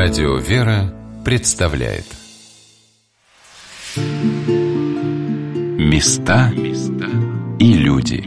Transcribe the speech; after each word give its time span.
Радио 0.00 0.36
«Вера» 0.36 0.94
представляет. 1.24 2.04
Места 5.76 6.52
и 7.58 7.72
люди. 7.72 8.22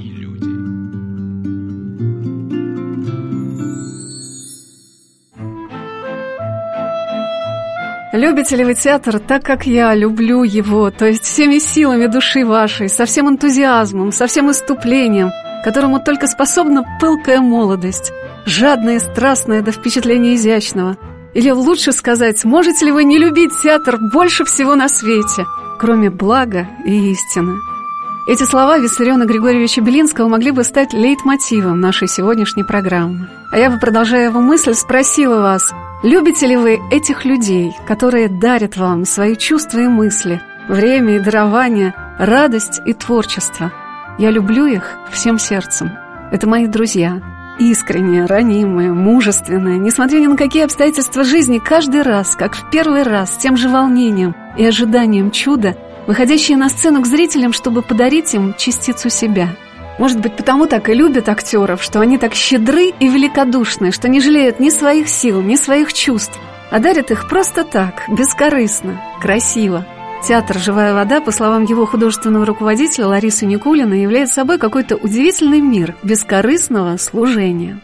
Любите 8.12 8.58
ли 8.58 8.66
вы 8.66 8.74
театр 8.74 9.20
так, 9.20 9.44
как 9.46 9.66
я 9.66 9.96
люблю 9.96 10.44
его, 10.44 10.92
то 10.92 11.06
есть 11.06 11.24
всеми 11.24 11.60
силами 11.60 12.08
души 12.08 12.46
вашей, 12.46 12.90
со 12.90 13.06
всем 13.06 13.30
энтузиазмом, 13.30 14.12
со 14.12 14.28
всем 14.28 14.52
иступлением, 14.52 15.32
которому 15.64 16.04
только 16.04 16.28
способна 16.28 16.84
пылкая 17.00 17.40
молодость, 17.40 18.12
жадная 18.46 18.98
и 18.98 19.00
страстная 19.00 19.62
до 19.62 19.72
впечатления 19.72 20.36
изящного– 20.36 20.98
или 21.34 21.50
лучше 21.50 21.92
сказать, 21.92 22.44
можете 22.44 22.86
ли 22.86 22.92
вы 22.92 23.04
не 23.04 23.18
любить 23.18 23.52
театр 23.62 23.98
больше 23.98 24.44
всего 24.44 24.76
на 24.76 24.90
свете, 24.90 25.46
кроме 25.80 26.10
блага 26.10 26.68
и 26.86 27.12
истины? 27.12 27.60
Эти 28.28 28.44
слова 28.44 28.78
Виссариона 28.78 29.26
Григорьевича 29.26 29.82
Белинского 29.82 30.28
могли 30.28 30.52
бы 30.52 30.64
стать 30.64 30.94
лейтмотивом 30.94 31.80
нашей 31.80 32.08
сегодняшней 32.08 32.64
программы. 32.64 33.30
А 33.52 33.58
я 33.58 33.72
бы, 33.72 33.80
продолжая 33.80 34.30
его 34.30 34.40
мысль, 34.40 34.74
спросила 34.74 35.42
вас, 35.42 35.74
любите 36.04 36.46
ли 36.46 36.56
вы 36.56 36.80
этих 36.92 37.26
людей, 37.26 37.72
которые 37.88 38.30
дарят 38.30 38.78
вам 38.78 39.06
свои 39.06 39.36
чувства 39.36 39.80
и 39.80 39.88
мысли, 39.88 40.40
время 40.70 41.16
и 41.16 41.20
дарование, 41.20 41.96
радость 42.20 42.80
и 42.86 42.94
творчество? 42.94 43.72
Я 44.20 44.30
люблю 44.30 44.68
их 44.68 44.98
всем 45.12 45.40
сердцем. 45.40 45.92
Это 46.32 46.48
мои 46.48 46.68
друзья, 46.68 47.22
искренняя, 47.60 48.28
ранимая, 48.28 48.92
мужественная, 48.92 49.78
несмотря 49.78 50.20
ни 50.20 50.28
на 50.28 50.38
какие 50.38 50.64
обстоятельства 50.64 51.24
жизни, 51.24 51.60
каждый 51.60 52.02
раз, 52.02 52.36
как 52.36 52.56
в 52.56 52.70
первый 52.70 53.04
раз, 53.04 53.34
с 53.34 53.38
тем 53.38 53.58
же 53.58 53.70
волнением 53.70 54.36
и 54.58 54.66
ожиданием 54.66 55.32
чуда, 55.32 55.76
выходящие 56.08 56.58
на 56.58 56.70
сцену 56.70 57.02
к 57.02 57.08
зрителям, 57.08 57.54
чтобы 57.54 57.82
подарить 57.82 58.34
им 58.34 58.54
частицу 58.58 59.10
себя. 59.10 59.50
Может 60.00 60.20
быть, 60.20 60.36
потому 60.36 60.66
так 60.66 60.90
и 60.90 60.94
любят 60.94 61.30
актеров, 61.30 61.84
что 61.84 62.00
они 62.00 62.18
так 62.18 62.34
щедры 62.34 62.92
и 63.00 63.08
великодушны, 63.08 63.92
что 63.92 64.08
не 64.08 64.20
жалеют 64.20 64.60
ни 64.60 64.70
своих 64.70 65.10
сил, 65.10 65.42
ни 65.42 65.56
своих 65.56 65.94
чувств, 65.94 66.40
а 66.72 66.80
дарят 66.80 67.12
их 67.12 67.28
просто 67.30 67.64
так, 67.64 68.04
бескорыстно, 68.08 69.02
красиво. 69.22 69.86
Театр 70.24 70.60
«Живая 70.60 70.94
вода», 70.94 71.20
по 71.20 71.32
словам 71.32 71.64
его 71.64 71.88
художественного 71.88 72.46
руководителя 72.46 73.08
Ларисы 73.08 73.48
Никулина, 73.48 73.96
является 73.96 74.36
собой 74.36 74.60
какой-то 74.60 74.96
удивительный 74.96 75.62
мир 75.62 75.96
бескорыстного 76.04 76.98
служения. 76.98 77.82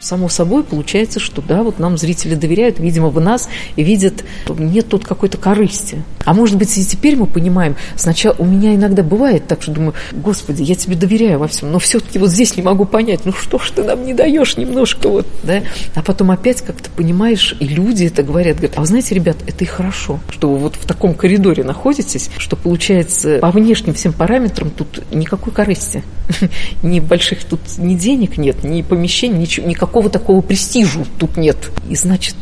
Само 0.00 0.30
собой 0.30 0.64
получается, 0.64 1.20
что 1.20 1.42
да, 1.42 1.62
вот 1.62 1.78
нам 1.78 1.98
зрители 1.98 2.34
доверяют, 2.34 2.78
видимо, 2.78 3.10
в 3.10 3.20
нас 3.20 3.50
и 3.76 3.82
видят, 3.82 4.24
нет 4.48 4.88
тут 4.88 5.04
какой-то 5.04 5.36
корысти. 5.36 6.02
А 6.24 6.32
может 6.32 6.56
быть, 6.56 6.76
и 6.78 6.84
теперь 6.86 7.16
мы 7.16 7.26
понимаем, 7.26 7.76
сначала 7.96 8.34
у 8.38 8.46
меня 8.46 8.74
иногда 8.74 9.02
бывает 9.02 9.46
так, 9.46 9.60
что 9.60 9.72
думаю, 9.72 9.92
господи, 10.12 10.62
я 10.62 10.74
тебе 10.74 10.96
доверяю 10.96 11.38
во 11.38 11.48
всем, 11.48 11.70
но 11.70 11.78
все-таки 11.78 12.18
вот 12.18 12.30
здесь 12.30 12.56
не 12.56 12.62
могу 12.62 12.86
понять, 12.86 13.26
ну 13.26 13.32
что 13.34 13.58
ж 13.58 13.72
ты 13.72 13.84
нам 13.84 14.06
не 14.06 14.14
даешь 14.14 14.56
немножко 14.56 15.06
вот, 15.10 15.26
да? 15.42 15.62
А 15.94 16.02
потом 16.02 16.30
опять 16.30 16.62
как-то 16.62 16.88
понимаешь, 16.88 17.54
и 17.60 17.68
люди 17.68 18.06
это 18.06 18.22
говорят, 18.22 18.56
говорят, 18.56 18.78
а 18.78 18.80
вы 18.80 18.86
знаете, 18.86 19.14
ребят, 19.14 19.36
это 19.46 19.64
и 19.64 19.66
хорошо, 19.66 20.18
что 20.30 20.50
вы 20.50 20.60
вот 20.60 20.76
в 20.76 20.86
таком 20.86 21.12
коридоре 21.12 21.62
находитесь, 21.62 22.30
что 22.38 22.56
получается 22.56 23.38
по 23.38 23.50
внешним 23.50 23.92
всем 23.92 24.14
параметрам 24.14 24.70
тут 24.70 25.02
никакой 25.12 25.52
корысти, 25.52 26.02
ни 26.82 27.00
больших 27.00 27.44
тут 27.44 27.60
ни 27.76 27.96
денег 27.96 28.38
нет, 28.38 28.64
ни 28.64 28.80
помещений, 28.80 29.36
ничего, 29.36 29.66
никакого 29.66 29.89
никакого 29.90 30.08
такого 30.08 30.40
престижу 30.40 31.04
тут 31.18 31.36
нет. 31.36 31.56
И 31.88 31.96
значит, 31.96 32.36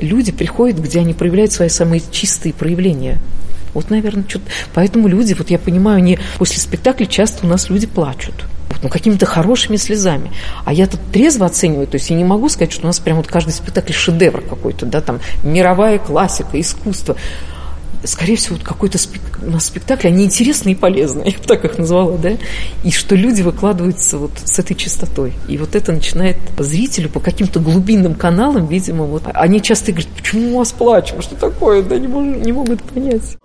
люди 0.00 0.30
приходят, 0.30 0.78
где 0.78 1.00
они 1.00 1.12
проявляют 1.12 1.52
свои 1.52 1.68
самые 1.68 2.00
чистые 2.12 2.52
проявления. 2.52 3.18
Вот, 3.74 3.90
наверное, 3.90 4.24
что-то... 4.28 4.44
Поэтому 4.74 5.08
люди, 5.08 5.34
вот 5.34 5.50
я 5.50 5.58
понимаю, 5.58 5.98
они 5.98 6.20
после 6.38 6.60
спектакля 6.60 7.06
часто 7.06 7.46
у 7.46 7.48
нас 7.48 7.68
люди 7.68 7.88
плачут. 7.88 8.46
ну, 8.80 8.88
какими-то 8.88 9.26
хорошими 9.26 9.74
слезами. 9.74 10.30
А 10.64 10.72
я 10.72 10.86
тут 10.86 11.00
трезво 11.12 11.46
оцениваю, 11.46 11.88
то 11.88 11.96
есть 11.96 12.10
я 12.10 12.16
не 12.16 12.22
могу 12.22 12.48
сказать, 12.48 12.72
что 12.72 12.84
у 12.84 12.86
нас 12.86 13.00
прям 13.00 13.16
вот 13.16 13.26
каждый 13.26 13.52
спектакль 13.52 13.92
шедевр 13.92 14.42
какой-то, 14.42 14.86
да, 14.86 15.00
там 15.00 15.18
мировая 15.42 15.98
классика, 15.98 16.60
искусство 16.60 17.16
скорее 18.04 18.36
всего, 18.36 18.56
вот 18.56 18.64
какой-то 18.64 18.98
спек... 18.98 19.22
у 19.42 19.50
нас 19.50 19.66
спектакль, 19.66 20.08
они 20.08 20.24
интересные 20.24 20.74
и 20.74 20.78
полезные, 20.78 21.26
я 21.30 21.38
бы 21.38 21.44
так 21.44 21.64
их 21.64 21.78
назвала, 21.78 22.16
да, 22.16 22.32
и 22.82 22.90
что 22.90 23.14
люди 23.14 23.42
выкладываются 23.42 24.18
вот 24.18 24.32
с 24.44 24.58
этой 24.58 24.74
частотой. 24.74 25.32
И 25.48 25.58
вот 25.58 25.74
это 25.74 25.92
начинает 25.92 26.36
зрителю 26.58 27.08
по 27.08 27.20
каким-то 27.20 27.60
глубинным 27.60 28.14
каналам, 28.14 28.66
видимо, 28.66 29.04
вот, 29.04 29.22
они 29.32 29.60
часто 29.60 29.92
говорят, 29.92 30.10
почему 30.16 30.54
у 30.54 30.58
вас 30.58 30.72
плачем, 30.72 31.22
что 31.22 31.34
такое, 31.34 31.82
да, 31.82 31.98
не, 31.98 32.08
мож... 32.08 32.24
не 32.24 32.52
могут 32.52 32.82
понять. 32.82 33.36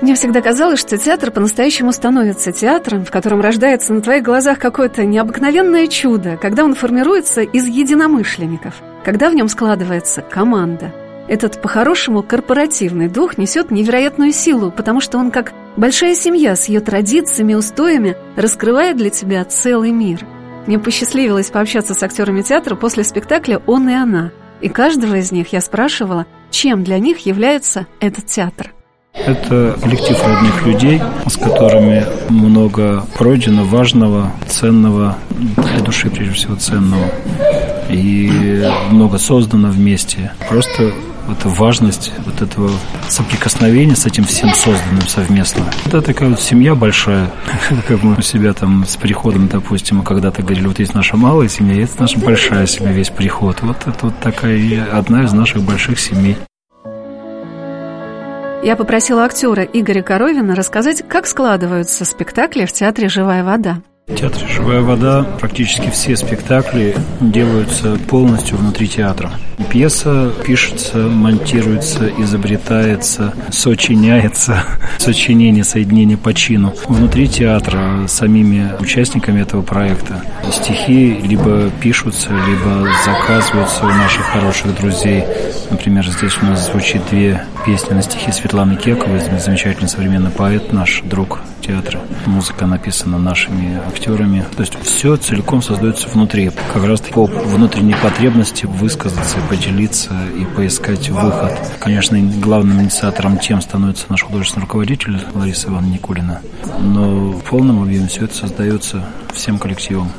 Мне 0.00 0.14
всегда 0.16 0.42
казалось, 0.42 0.80
что 0.80 0.98
театр 0.98 1.30
по-настоящему 1.30 1.90
становится 1.90 2.52
театром, 2.52 3.06
в 3.06 3.10
котором 3.10 3.40
рождается 3.40 3.94
на 3.94 4.02
твоих 4.02 4.22
глазах 4.22 4.58
какое-то 4.58 5.06
необыкновенное 5.06 5.86
чудо, 5.86 6.36
когда 6.36 6.64
он 6.64 6.74
формируется 6.74 7.40
из 7.40 7.66
единомышленников, 7.66 8.74
когда 9.02 9.30
в 9.30 9.34
нем 9.34 9.48
складывается 9.48 10.20
команда– 10.20 10.92
этот 11.28 11.60
по-хорошему 11.62 12.22
корпоративный 12.22 13.08
дух 13.08 13.38
несет 13.38 13.70
невероятную 13.70 14.32
силу, 14.32 14.70
потому 14.70 15.00
что 15.00 15.18
он 15.18 15.30
как 15.30 15.52
большая 15.76 16.14
семья 16.14 16.54
с 16.54 16.68
ее 16.68 16.80
традициями, 16.80 17.54
устоями 17.54 18.16
раскрывает 18.36 18.96
для 18.96 19.10
тебя 19.10 19.44
целый 19.44 19.90
мир. 19.90 20.26
Мне 20.66 20.78
посчастливилось 20.78 21.50
пообщаться 21.50 21.94
с 21.94 22.02
актерами 22.02 22.42
театра 22.42 22.74
после 22.74 23.04
спектакля 23.04 23.60
«Он 23.66 23.88
и 23.88 23.94
она», 23.94 24.32
и 24.60 24.68
каждого 24.68 25.16
из 25.16 25.30
них 25.30 25.52
я 25.52 25.60
спрашивала, 25.60 26.26
чем 26.50 26.84
для 26.84 26.98
них 26.98 27.26
является 27.26 27.86
этот 28.00 28.26
театр. 28.26 28.72
Это 29.12 29.76
коллектив 29.80 30.20
родных 30.26 30.66
людей, 30.66 31.02
с 31.26 31.36
которыми 31.36 32.04
много 32.30 33.04
пройдено 33.16 33.64
важного, 33.64 34.32
ценного, 34.48 35.16
для 35.30 35.80
души 35.80 36.10
прежде 36.10 36.34
всего 36.34 36.56
ценного. 36.56 37.06
И 37.90 38.66
много 38.90 39.18
создано 39.18 39.68
вместе. 39.68 40.32
Просто 40.48 40.92
вот 41.26 41.44
важность 41.44 42.12
вот 42.24 42.42
этого 42.42 42.70
соприкосновения 43.08 43.96
с 43.96 44.06
этим 44.06 44.24
всем 44.24 44.52
созданным 44.54 45.06
совместно. 45.06 45.64
Это 45.86 46.02
такая 46.02 46.30
вот 46.30 46.40
семья 46.40 46.74
большая, 46.74 47.30
как 47.88 48.02
мы 48.02 48.16
у 48.16 48.22
себя 48.22 48.52
там 48.52 48.84
с 48.86 48.96
приходом, 48.96 49.48
допустим, 49.48 49.98
мы 49.98 50.04
когда-то 50.04 50.42
говорили, 50.42 50.66
вот 50.66 50.78
есть 50.78 50.94
наша 50.94 51.16
малая 51.16 51.48
семья, 51.48 51.74
есть 51.74 51.98
наша 51.98 52.18
большая 52.18 52.66
семья, 52.66 52.92
весь 52.92 53.10
приход. 53.10 53.62
Вот 53.62 53.76
это 53.86 54.06
вот 54.06 54.20
такая 54.20 54.84
одна 54.92 55.24
из 55.24 55.32
наших 55.32 55.62
больших 55.62 55.98
семей. 55.98 56.36
Я 58.62 58.76
попросила 58.76 59.24
актера 59.24 59.62
Игоря 59.62 60.02
Коровина 60.02 60.54
рассказать, 60.54 61.06
как 61.06 61.26
складываются 61.26 62.06
спектакли 62.06 62.64
в 62.64 62.72
театре 62.72 63.10
«Живая 63.10 63.44
вода». 63.44 63.82
Театре 64.06 64.46
«Живая 64.46 64.82
вода» 64.82 65.22
практически 65.40 65.88
все 65.88 66.14
спектакли 66.14 66.94
делаются 67.20 67.96
полностью 68.06 68.58
внутри 68.58 68.86
театра. 68.86 69.32
Пьеса 69.70 70.30
пишется, 70.44 70.98
монтируется, 70.98 72.10
изобретается, 72.18 73.32
сочиняется, 73.50 74.62
сочинение, 74.98 75.64
соединение 75.64 76.18
по 76.18 76.34
чину. 76.34 76.74
Внутри 76.86 77.28
театра 77.28 78.06
самими 78.06 78.72
участниками 78.78 79.40
этого 79.40 79.62
проекта 79.62 80.22
стихи 80.52 81.14
либо 81.22 81.70
пишутся, 81.80 82.28
либо 82.28 82.86
заказываются 83.06 83.86
у 83.86 83.88
наших 83.88 84.26
хороших 84.26 84.76
друзей. 84.76 85.24
Например, 85.70 86.06
здесь 86.06 86.36
у 86.42 86.44
нас 86.44 86.66
звучит 86.66 87.00
две 87.10 87.42
песни 87.64 87.94
на 87.94 88.02
стихи 88.02 88.30
Светланы 88.32 88.76
Кековой, 88.76 89.20
замечательный 89.40 89.88
современный 89.88 90.30
поэт, 90.30 90.74
наш 90.74 91.00
друг 91.04 91.40
театра. 91.66 92.00
Музыка 92.26 92.66
написана 92.66 93.18
нашими 93.18 93.80
актерами. 93.94 94.44
То 94.56 94.60
есть 94.60 94.74
все 94.82 95.16
целиком 95.16 95.62
создается 95.62 96.08
внутри. 96.08 96.50
Как 96.72 96.84
раз 96.84 97.00
по 97.00 97.24
внутренней 97.24 97.94
потребности 98.02 98.66
высказаться, 98.66 99.36
поделиться 99.48 100.14
и 100.38 100.44
поискать 100.44 101.08
выход. 101.10 101.52
Конечно, 101.78 102.18
главным 102.40 102.82
инициатором 102.82 103.38
тем 103.38 103.60
становится 103.60 104.06
наш 104.08 104.22
художественный 104.22 104.62
руководитель 104.62 105.18
Лариса 105.34 105.68
Ивановна 105.68 105.94
Никулина. 105.94 106.42
Но 106.80 107.30
в 107.30 107.44
полном 107.44 107.82
объеме 107.82 108.08
все 108.08 108.24
это 108.24 108.34
создается 108.34 109.04
всем 109.32 109.58
коллективом. 109.58 110.10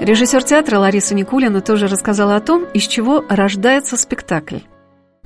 Режиссер 0.00 0.42
театра 0.42 0.78
Лариса 0.78 1.14
Никулина 1.14 1.60
тоже 1.60 1.86
рассказала 1.86 2.36
о 2.36 2.40
том, 2.40 2.64
из 2.74 2.86
чего 2.86 3.24
рождается 3.28 3.96
спектакль. 3.96 4.58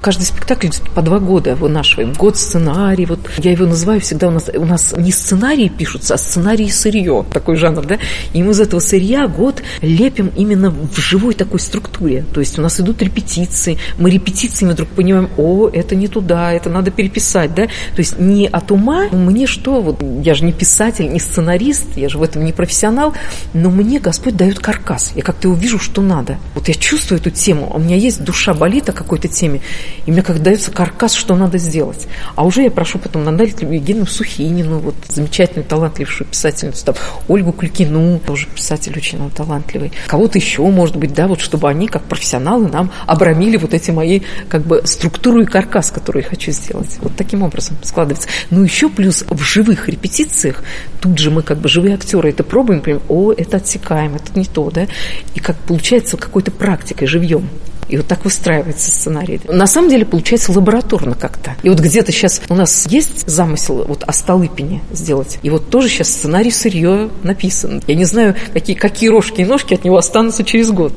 Каждый 0.00 0.24
спектакль 0.24 0.68
по 0.94 1.02
два 1.02 1.18
года. 1.18 1.54
Вынашиваем. 1.56 2.14
Год 2.14 2.38
сценарий, 2.38 3.04
вот 3.04 3.20
я 3.38 3.52
его 3.52 3.66
называю 3.66 4.00
всегда 4.00 4.28
у 4.28 4.30
нас, 4.30 4.50
у 4.54 4.64
нас 4.64 4.94
не 4.96 5.12
сценарии 5.12 5.68
пишутся, 5.68 6.14
а 6.14 6.18
сценарий 6.18 6.66
и 6.66 6.70
сырье, 6.70 7.24
такой 7.30 7.56
жанр, 7.56 7.84
да, 7.84 7.98
и 8.32 8.42
мы 8.42 8.52
из 8.52 8.60
этого 8.60 8.80
сырья 8.80 9.28
год 9.28 9.62
лепим 9.82 10.32
именно 10.36 10.70
в 10.70 10.98
живой 10.98 11.34
такой 11.34 11.60
структуре. 11.60 12.24
То 12.32 12.40
есть 12.40 12.58
у 12.58 12.62
нас 12.62 12.80
идут 12.80 13.02
репетиции, 13.02 13.76
мы 13.98 14.10
репетициями 14.10 14.72
вдруг 14.72 14.88
понимаем, 14.88 15.28
о, 15.36 15.68
это 15.68 15.94
не 15.94 16.08
туда, 16.08 16.52
это 16.52 16.70
надо 16.70 16.90
переписать, 16.90 17.54
да, 17.54 17.66
то 17.66 17.98
есть 17.98 18.18
не 18.18 18.46
от 18.46 18.70
ума, 18.70 19.08
мне 19.12 19.46
что, 19.46 19.82
вот 19.82 20.02
я 20.24 20.34
же 20.34 20.44
не 20.44 20.52
писатель, 20.52 21.12
не 21.12 21.20
сценарист, 21.20 21.96
я 21.96 22.08
же 22.08 22.18
в 22.18 22.22
этом 22.22 22.44
не 22.44 22.52
профессионал, 22.52 23.14
но 23.52 23.70
мне 23.70 23.98
Господь 23.98 24.36
дает 24.36 24.60
каркас, 24.60 25.12
я 25.14 25.22
как-то 25.22 25.50
увижу, 25.50 25.78
что 25.78 26.00
надо. 26.00 26.38
Вот 26.54 26.68
я 26.68 26.74
чувствую 26.74 27.20
эту 27.20 27.30
тему, 27.30 27.70
у 27.74 27.78
меня 27.78 27.96
есть 27.96 28.24
душа 28.24 28.54
болит 28.54 28.88
о 28.88 28.92
какой-то 28.92 29.28
теме, 29.28 29.60
и 30.06 30.12
мне 30.12 30.22
как 30.22 30.42
дается 30.42 30.70
каркас, 30.70 31.14
что 31.14 31.36
надо 31.36 31.58
сделать. 31.58 32.06
А 32.34 32.44
уже 32.44 32.62
я 32.62 32.70
прошу 32.70 32.98
потом 32.98 33.24
Наталью 33.24 33.74
Евгеньевну 33.74 34.06
Сухинину, 34.06 34.78
вот 34.78 34.94
замечательную, 35.08 35.66
талантливую 35.66 36.26
писательницу, 36.26 36.84
там, 36.84 36.94
Ольгу 37.28 37.52
Клькину, 37.52 38.18
тоже 38.18 38.46
писатель 38.54 38.96
очень 38.96 39.30
талантливый. 39.30 39.92
Кого-то 40.06 40.38
еще, 40.38 40.62
может 40.62 40.96
быть, 40.96 41.14
да, 41.14 41.26
вот 41.26 41.40
чтобы 41.40 41.68
они, 41.68 41.88
как 41.88 42.04
профессионалы, 42.04 42.68
нам 42.68 42.90
обрамили 43.06 43.56
вот 43.56 43.74
эти 43.74 43.90
мои, 43.90 44.20
как 44.48 44.62
бы, 44.62 44.82
структуру 44.84 45.42
и 45.42 45.46
каркас, 45.46 45.90
который 45.90 46.22
я 46.22 46.28
хочу 46.28 46.52
сделать. 46.52 46.98
Вот 47.00 47.16
таким 47.16 47.42
образом 47.42 47.76
складывается. 47.82 48.28
Ну, 48.50 48.62
еще 48.62 48.88
плюс 48.88 49.24
в 49.28 49.42
живых 49.42 49.88
репетициях, 49.88 50.62
тут 51.00 51.18
же 51.18 51.30
мы, 51.30 51.42
как 51.42 51.58
бы, 51.58 51.68
живые 51.68 51.94
актеры 51.94 52.30
это 52.30 52.44
пробуем, 52.44 52.80
понимаем, 52.80 53.02
о, 53.08 53.32
это 53.32 53.58
отсекаем, 53.58 54.14
это 54.14 54.38
не 54.38 54.44
то, 54.44 54.70
да, 54.70 54.86
и 55.34 55.40
как 55.40 55.56
получается 55.58 56.16
какой-то 56.16 56.50
практикой, 56.50 57.06
живьем. 57.06 57.48
И 57.88 57.96
вот 57.96 58.06
так 58.06 58.24
выстраивается 58.24 58.88
сценарий. 58.88 59.40
На 59.48 59.66
самом 59.66 59.79
деле 59.88 60.04
получается 60.04 60.52
лабораторно 60.52 61.14
как-то. 61.14 61.56
И 61.62 61.68
вот 61.68 61.80
где-то 61.80 62.12
сейчас 62.12 62.40
у 62.48 62.54
нас 62.54 62.86
есть 62.88 63.28
замысел 63.28 63.84
вот 63.86 64.04
о 64.04 64.12
Столыпине 64.12 64.82
сделать. 64.92 65.38
И 65.42 65.50
вот 65.50 65.70
тоже 65.70 65.88
сейчас 65.88 66.08
сценарий 66.08 66.50
сырье 66.50 67.10
написан. 67.22 67.82
Я 67.86 67.94
не 67.94 68.04
знаю, 68.04 68.34
какие, 68.52 68.76
какие 68.76 69.08
рожки 69.08 69.40
и 69.40 69.44
ножки 69.44 69.74
от 69.74 69.84
него 69.84 69.96
останутся 69.96 70.44
через 70.44 70.70
год. 70.70 70.92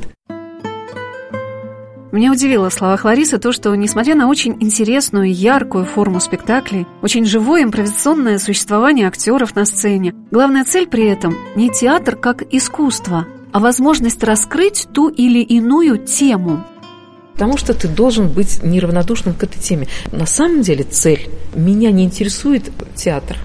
Меня 2.14 2.30
удивило 2.30 2.70
в 2.70 2.72
словах 2.72 3.04
Ларисы 3.04 3.38
то, 3.38 3.50
что, 3.50 3.74
несмотря 3.74 4.14
на 4.14 4.28
очень 4.28 4.56
интересную 4.60 5.26
и 5.26 5.32
яркую 5.32 5.84
форму 5.84 6.20
спектаклей, 6.20 6.86
очень 7.02 7.24
живое 7.24 7.64
импровизационное 7.64 8.38
существование 8.38 9.08
актеров 9.08 9.56
на 9.56 9.64
сцене, 9.64 10.14
главная 10.30 10.62
цель 10.62 10.86
при 10.86 11.06
этом 11.06 11.36
не 11.56 11.70
театр 11.70 12.14
как 12.14 12.42
искусство, 12.54 13.26
а 13.50 13.58
возможность 13.58 14.22
раскрыть 14.22 14.86
ту 14.94 15.08
или 15.08 15.40
иную 15.40 15.98
тему. 15.98 16.64
Потому 17.34 17.56
что 17.56 17.74
ты 17.74 17.88
должен 17.88 18.28
быть 18.28 18.62
неравнодушным 18.62 19.34
к 19.34 19.42
этой 19.42 19.60
теме. 19.60 19.88
На 20.12 20.26
самом 20.26 20.62
деле 20.62 20.84
цель. 20.84 21.28
Меня 21.54 21.90
не 21.90 22.04
интересует 22.04 22.70
театр. 22.94 23.38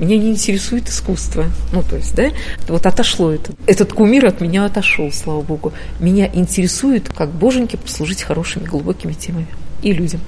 Меня 0.00 0.16
не 0.16 0.30
интересует 0.30 0.88
искусство. 0.88 1.44
Ну, 1.72 1.82
то 1.82 1.96
есть, 1.96 2.14
да, 2.14 2.30
вот 2.68 2.86
отошло 2.86 3.30
это. 3.32 3.52
Этот 3.66 3.92
кумир 3.92 4.26
от 4.26 4.40
меня 4.40 4.64
отошел, 4.64 5.12
слава 5.12 5.42
богу. 5.42 5.72
Меня 6.00 6.28
интересует, 6.32 7.10
как 7.10 7.30
боженьке, 7.30 7.76
послужить 7.76 8.22
хорошими, 8.22 8.64
глубокими 8.64 9.12
темами 9.12 9.46
и 9.82 9.92
людям. 9.92 10.20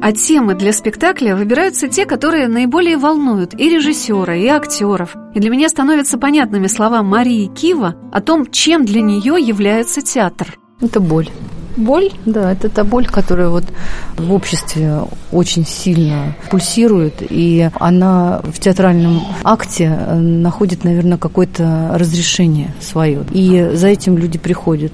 А 0.00 0.12
темы 0.12 0.54
для 0.54 0.72
спектакля 0.72 1.34
выбираются 1.36 1.88
те, 1.88 2.06
которые 2.06 2.48
наиболее 2.48 2.96
волнуют 2.96 3.54
и 3.54 3.68
режиссера, 3.68 4.34
и 4.34 4.46
актеров. 4.46 5.16
И 5.34 5.40
для 5.40 5.50
меня 5.50 5.68
становятся 5.68 6.18
понятными 6.18 6.66
слова 6.66 7.02
Марии 7.02 7.46
Кива 7.46 7.94
о 8.12 8.20
том, 8.20 8.50
чем 8.50 8.84
для 8.84 9.00
нее 9.00 9.36
является 9.40 10.00
театр. 10.02 10.58
Это 10.80 11.00
боль. 11.00 11.28
Боль, 11.76 12.10
да, 12.24 12.52
это 12.52 12.68
та 12.68 12.84
боль, 12.84 13.06
которая 13.06 13.48
вот 13.48 13.64
в 14.16 14.32
обществе 14.32 15.02
очень 15.32 15.66
сильно 15.66 16.36
пульсирует, 16.50 17.14
и 17.20 17.70
она 17.74 18.40
в 18.44 18.58
театральном 18.58 19.22
акте 19.44 19.84
э, 19.84 20.14
находит, 20.16 20.84
наверное, 20.84 21.18
какое-то 21.18 21.92
разрешение 21.94 22.74
свое. 22.80 23.24
И 23.32 23.70
за 23.74 23.88
этим 23.88 24.18
люди 24.18 24.38
приходят. 24.38 24.92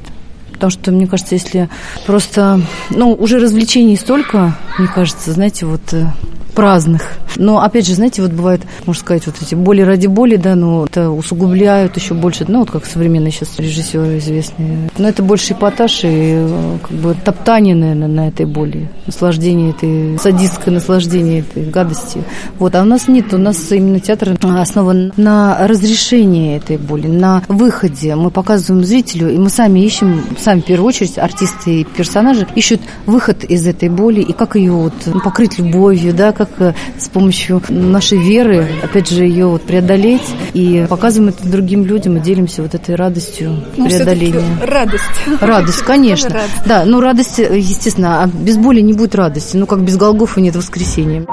Потому 0.53 0.71
что, 0.71 0.93
мне 0.93 1.07
кажется, 1.07 1.35
если 1.35 1.69
просто... 2.07 2.61
Ну, 2.91 3.13
уже 3.13 3.39
развлечений 3.39 3.97
столько, 3.97 4.57
мне 4.79 4.89
кажется, 4.89 5.33
знаете, 5.33 5.67
вот 5.67 5.93
э, 5.93 6.07
праздных. 6.55 7.03
Но, 7.37 7.61
опять 7.61 7.87
же, 7.87 7.95
знаете, 7.95 8.23
вот 8.23 8.33
бывает, 8.33 8.63
можно 8.87 9.01
сказать, 9.01 9.27
вот 9.27 9.37
эти 9.41 9.55
боли 9.55 9.83
ради 9.83 10.07
боли, 10.07 10.37
да, 10.37 10.55
но 10.55 10.85
это 10.85 11.11
усугубляют 11.11 11.97
еще 11.97 12.15
больше, 12.15 12.45
ну, 12.49 12.61
вот 12.61 12.71
как 12.71 12.87
современные 12.87 13.33
сейчас 13.33 13.59
режиссеры 13.59 14.19
известные. 14.19 14.91
Но 14.99 15.09
это 15.09 15.23
больше 15.23 15.55
эпатаж 15.55 16.05
и 16.05 16.35
э, 16.37 16.79
как 16.83 16.91
бы 16.93 17.15
топтание, 17.15 17.75
наверное, 17.75 18.09
на 18.09 18.29
этой 18.29 18.47
боли, 18.47 18.89
наслаждение 19.07 19.71
этой, 19.71 20.19
садистское 20.19 20.73
наслаждение 20.73 21.41
этой 21.41 21.65
гадости. 21.65 22.23
Вот, 22.59 22.75
а 22.75 22.83
у 22.83 22.85
нас 22.85 23.09
нет, 23.09 23.33
у 23.35 23.39
нас 23.39 23.73
именно 23.73 24.01
театр 24.01 24.37
основан 24.43 25.13
на 25.17 25.67
разрешении 25.67 26.57
этой 26.57 26.77
боли, 26.77 27.09
на 27.09 27.43
выходе. 27.49 28.15
Мы 28.15 28.31
показываем 28.31 28.85
зрителю, 28.85 29.31
и 29.31 29.39
мы 29.39 29.51
сами 29.51 29.81
ищем, 29.81 30.25
сами 30.39 30.61
в 30.61 30.65
первую 30.65 30.89
очередь, 30.89 31.19
артисты 31.19 31.81
и 31.81 31.85
персонажи 31.85 32.47
ищут 32.55 32.81
выход 33.07 33.45
из 33.45 33.67
этой 33.67 33.89
боли 33.89 34.21
и 34.21 34.33
как 34.33 34.57
ее 34.57 34.73
вот 34.73 34.95
ну, 35.07 35.21
покрыть 35.21 35.59
любовью, 35.59 36.15
да, 36.15 36.33
как 36.33 36.44
как 36.45 36.61
э, 36.61 36.75
с 36.99 37.09
помощью 37.09 37.63
нашей 37.69 38.19
веры, 38.19 38.67
опять 38.83 39.09
же, 39.09 39.25
ее 39.25 39.47
вот 39.47 39.63
преодолеть 39.63 40.23
и 40.53 40.87
показываем 40.89 41.31
это 41.31 41.49
другим 41.49 41.85
людям 41.85 42.17
и 42.17 42.21
делимся 42.21 42.63
вот 42.63 42.75
этой 42.75 42.95
радостью 42.95 43.63
ну, 43.77 43.87
преодоления. 43.87 44.45
Радость. 44.63 45.05
Радость, 45.41 45.83
конечно. 45.87 46.31
Радость. 46.31 46.67
Да, 46.67 46.85
ну 46.85 47.01
радость, 47.01 47.39
естественно, 47.39 48.23
а 48.23 48.27
без 48.27 48.57
боли 48.57 48.81
не 48.81 48.93
будет 48.93 49.15
радости. 49.15 49.57
Ну, 49.57 49.67
как 49.67 49.83
без 49.83 49.97
Голгофа 49.97 50.41
нет 50.41 50.57
воскресения. 50.57 51.27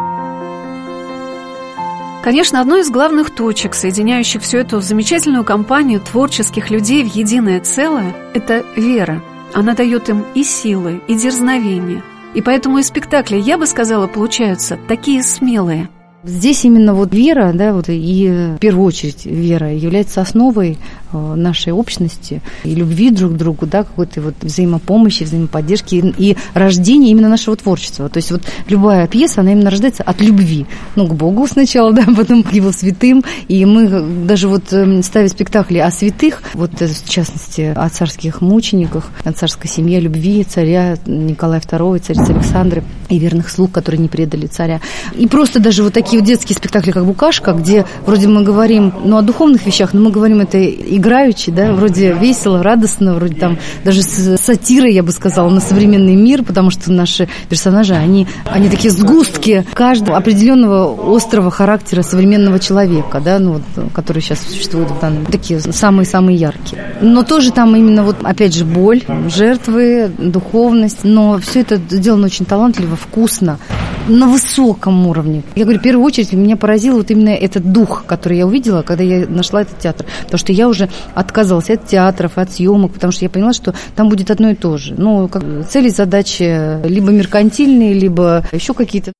Конечно, 2.23 2.61
одной 2.61 2.81
из 2.81 2.91
главных 2.91 3.33
точек, 3.33 3.73
соединяющих 3.73 4.43
всю 4.43 4.59
эту 4.59 4.79
замечательную 4.79 5.43
компанию 5.43 5.99
творческих 5.99 6.69
людей 6.69 7.03
в 7.03 7.15
единое 7.15 7.59
целое, 7.61 8.15
это 8.35 8.63
вера. 8.75 9.23
Она 9.53 9.73
дает 9.73 10.07
им 10.09 10.23
и 10.35 10.43
силы, 10.43 11.01
и 11.07 11.15
дерзновение– 11.15 12.03
и 12.33 12.41
поэтому 12.41 12.79
и 12.79 12.83
спектакли, 12.83 13.37
я 13.37 13.57
бы 13.57 13.65
сказала, 13.65 14.07
получаются 14.07 14.77
такие 14.87 15.23
смелые– 15.23 15.89
Здесь 16.23 16.65
именно 16.65 16.94
вот 16.94 17.15
вера, 17.15 17.51
да, 17.51 17.73
вот 17.73 17.85
и 17.88 18.53
в 18.56 18.59
первую 18.59 18.85
очередь 18.85 19.25
вера 19.25 19.73
является 19.73 20.21
основой 20.21 20.77
э, 21.12 21.35
нашей 21.35 21.73
общности 21.73 22.44
и 22.63 22.75
любви 22.75 23.09
друг 23.09 23.33
к 23.33 23.38
другу, 23.38 23.65
да, 23.65 23.83
какой-то 23.83 24.21
вот 24.21 24.35
взаимопомощи, 24.39 25.23
взаимоподдержки 25.23 25.95
и, 25.95 26.31
и 26.31 26.38
рождения 26.53 27.09
именно 27.09 27.27
нашего 27.27 27.56
творчества. 27.56 28.07
То 28.07 28.18
есть 28.18 28.29
вот 28.29 28.44
любая 28.69 29.07
пьеса, 29.07 29.41
она 29.41 29.53
именно 29.53 29.71
рождается 29.71 30.03
от 30.03 30.21
любви. 30.21 30.68
Ну, 30.95 31.07
к 31.07 31.15
Богу 31.15 31.47
сначала, 31.47 31.91
да, 31.94 32.03
потом 32.15 32.44
к 32.44 32.53
Его 32.53 32.71
святым. 32.71 33.24
И 33.47 33.65
мы 33.65 33.88
даже 34.24 34.47
вот 34.47 34.71
эм, 34.74 35.01
ставя 35.01 35.27
спектакли 35.27 35.79
о 35.79 35.89
святых, 35.89 36.44
вот 36.53 36.83
э, 36.83 36.88
в 36.88 37.09
частности 37.09 37.74
о 37.75 37.89
царских 37.89 38.41
мучениках, 38.41 39.09
о 39.24 39.31
царской 39.31 39.67
семье, 39.67 40.00
любви 40.00 40.44
царя 40.44 40.97
Николая 41.07 41.62
II, 41.62 41.97
царицы 41.97 42.29
Александры 42.29 42.83
и 43.09 43.17
верных 43.17 43.50
слуг, 43.50 43.71
которые 43.71 44.00
не 44.00 44.07
предали 44.07 44.45
царя. 44.45 44.81
И 45.17 45.27
просто 45.27 45.59
даже 45.59 45.81
вот 45.81 45.94
такие 45.94 46.10
такие 46.11 46.23
детские 46.23 46.57
спектакли, 46.57 46.91
как 46.91 47.05
«Букашка», 47.05 47.53
где 47.53 47.85
вроде 48.05 48.27
мы 48.27 48.43
говорим, 48.43 48.93
ну, 49.05 49.15
о 49.15 49.21
духовных 49.21 49.65
вещах, 49.65 49.93
но 49.93 50.01
мы 50.01 50.11
говорим 50.11 50.41
это 50.41 50.61
играючи, 50.61 51.51
да, 51.51 51.71
вроде 51.71 52.12
весело, 52.12 52.62
радостно, 52.62 53.13
вроде 53.13 53.36
там 53.36 53.57
даже 53.86 54.01
с 54.01 54.38
сатирой, 54.38 54.93
я 54.93 55.03
бы 55.03 55.13
сказала, 55.13 55.50
на 55.50 55.62
современный 55.62 56.15
мир, 56.15 56.43
потому 56.43 56.69
что 56.69 56.91
наши 56.91 57.29
персонажи, 57.47 57.93
они, 57.93 58.27
они 58.45 58.67
такие 58.67 58.91
сгустки 58.91 59.65
каждого 59.74 60.17
определенного 60.17 61.15
острого 61.15 61.50
характера 61.50 62.01
современного 62.01 62.59
человека, 62.59 63.21
да, 63.24 63.39
ну, 63.39 63.53
вот, 63.53 63.91
который 63.93 64.21
сейчас 64.21 64.39
существует 64.41 64.91
в 64.91 65.00
данном, 65.00 65.25
такие 65.27 65.62
самые-самые 65.62 66.36
яркие. 66.36 66.93
Но 67.00 67.24
тоже 67.24 67.53
там 67.53 67.74
именно 67.74 68.03
вот, 68.03 68.17
опять 68.24 68.53
же, 68.53 68.65
боль, 68.65 69.01
жертвы, 69.33 70.12
духовность, 70.17 71.05
но 71.05 71.39
все 71.39 71.62
это 71.62 71.77
сделано 71.77 72.25
очень 72.25 72.43
талантливо, 72.43 72.97
вкусно, 72.97 73.59
на 74.09 74.27
высоком 74.27 75.07
уровне. 75.07 75.43
Я 75.55 75.63
говорю, 75.63 75.79
первый 75.79 76.00
первую 76.01 76.08
очередь 76.08 76.34
меня 76.34 76.58
поразил 76.58 76.98
вот 76.98 77.12
именно 77.12 77.29
этот 77.29 77.72
дух, 77.72 78.05
который 78.08 78.38
я 78.38 78.48
увидела, 78.48 78.81
когда 78.81 79.03
я 79.03 79.27
нашла 79.27 79.62
этот 79.62 79.77
театр. 79.77 80.08
Потому 80.24 80.39
что 80.39 80.51
я 80.51 80.67
уже 80.67 80.89
отказалась 81.13 81.70
от 81.70 81.86
театров, 81.86 82.38
от 82.38 82.51
съемок, 82.51 82.93
потому 82.93 83.12
что 83.12 83.24
я 83.25 83.29
поняла, 83.29 83.53
что 83.53 83.75
там 83.96 84.10
будет 84.10 84.31
одно 84.31 84.50
и 84.50 84.55
то 84.55 84.77
же. 84.77 84.96
Ну, 84.98 85.27
как, 85.27 85.43
цели, 85.70 85.89
задачи 85.89 86.84
либо 86.88 87.12
меркантильные, 87.12 87.93
либо 87.93 88.43
еще 88.51 88.74
какие-то. 88.74 89.13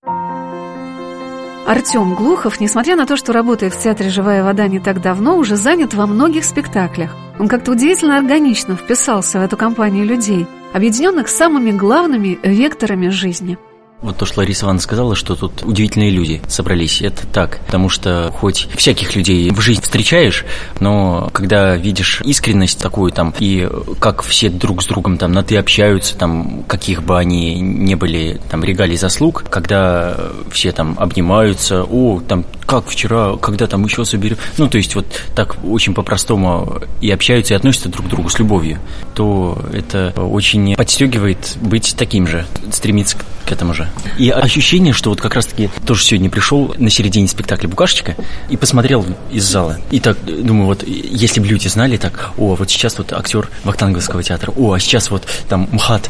Артем 1.68 2.16
Глухов, 2.16 2.60
несмотря 2.60 2.96
на 2.96 3.06
то, 3.06 3.16
что 3.16 3.32
работает 3.32 3.76
в 3.76 3.82
театре 3.82 4.10
«Живая 4.10 4.44
вода» 4.44 4.68
не 4.68 4.80
так 4.80 5.02
давно, 5.02 5.38
уже 5.38 5.56
занят 5.56 5.94
во 5.94 6.08
многих 6.08 6.46
спектаклях. 6.46 7.16
Он 7.40 7.48
как-то 7.48 7.72
удивительно 7.72 8.18
органично 8.18 8.76
вписался 8.76 9.40
в 9.40 9.44
эту 9.44 9.56
компанию 9.56 10.06
людей, 10.06 10.48
объединенных 10.74 11.28
самыми 11.28 11.70
главными 11.72 12.40
векторами 12.44 13.10
жизни– 13.10 13.60
Вот 14.02 14.18
то, 14.18 14.26
что 14.26 14.40
Лариса 14.40 14.64
Ивановна 14.64 14.82
сказала, 14.82 15.16
что 15.16 15.36
тут 15.36 15.62
удивительные 15.64 16.10
люди 16.10 16.42
собрались. 16.48 17.02
Это 17.02 17.28
так, 17.28 17.60
потому 17.68 17.88
что 17.88 18.34
хоть 18.36 18.68
всяких 18.76 19.16
людей 19.16 19.52
в 19.52 19.62
жизни 19.62 19.84
встречаешь, 19.84 20.44
но 20.80 21.30
когда 21.34 21.76
видишь 21.76 22.22
искренность 22.26 22.80
такую 22.80 23.12
там, 23.12 23.34
и 23.40 23.70
как 24.00 24.24
все 24.24 24.50
друг 24.50 24.82
с 24.82 24.88
другом 24.88 25.18
там 25.18 25.32
на 25.32 25.44
«ты» 25.44 25.56
общаются, 25.58 26.18
там, 26.18 26.64
каких 26.64 27.04
бы 27.04 27.20
они 27.20 27.60
не 27.60 27.94
были 27.94 28.42
там 28.50 28.64
регалий 28.64 28.98
заслуг, 28.98 29.44
когда 29.50 30.18
все 30.52 30.72
там 30.72 30.96
обнимаются, 30.98 31.84
о, 31.84 32.22
там, 32.28 32.44
как 32.66 32.88
вчера, 32.88 33.36
когда 33.38 33.68
там 33.68 33.86
еще 33.86 34.04
соберем, 34.04 34.38
ну, 34.58 34.68
то 34.68 34.78
есть 34.78 34.96
вот 34.96 35.06
так 35.36 35.58
очень 35.64 35.94
по-простому 35.94 36.82
и 37.02 37.12
общаются, 37.12 37.54
и 37.54 37.58
относятся 37.58 37.90
друг 37.90 38.08
к 38.08 38.10
другу 38.10 38.30
с 38.30 38.40
любовью, 38.40 38.80
то 39.14 39.62
это 39.74 40.14
очень 40.16 40.76
подстегивает 40.76 41.58
быть 41.62 41.94
таким 41.96 42.26
же, 42.26 42.46
стремиться 42.72 43.18
к 43.46 43.52
этому 43.52 43.74
же. 43.74 43.88
И 44.18 44.30
ощущение, 44.30 44.94
что 44.94 45.10
вот 45.10 45.22
как 45.22 45.36
раз-таки 45.36 45.70
тоже 45.86 46.04
сегодня 46.04 46.30
пришел 46.30 46.74
на 46.78 46.90
середине 46.90 47.28
спектакля 47.28 47.68
«Букашечка» 47.68 48.16
и 48.50 48.58
посмотрел 48.58 49.06
из 49.32 49.44
зала. 49.44 49.78
И 49.92 50.00
так 50.00 50.18
думаю, 50.26 50.68
вот 50.68 50.84
если 50.84 51.40
бы 51.40 51.48
люди 51.48 51.68
знали 51.68 51.98
так, 51.98 52.32
о, 52.38 52.56
вот 52.56 52.70
сейчас 52.70 52.98
вот 52.98 53.14
актер 53.14 53.50
Вахтанговского 53.64 54.24
театра, 54.24 54.54
о, 54.56 54.74
а 54.74 54.80
сейчас 54.80 55.12
вот 55.12 55.24
там 55.50 55.68
МХАТ, 55.72 56.10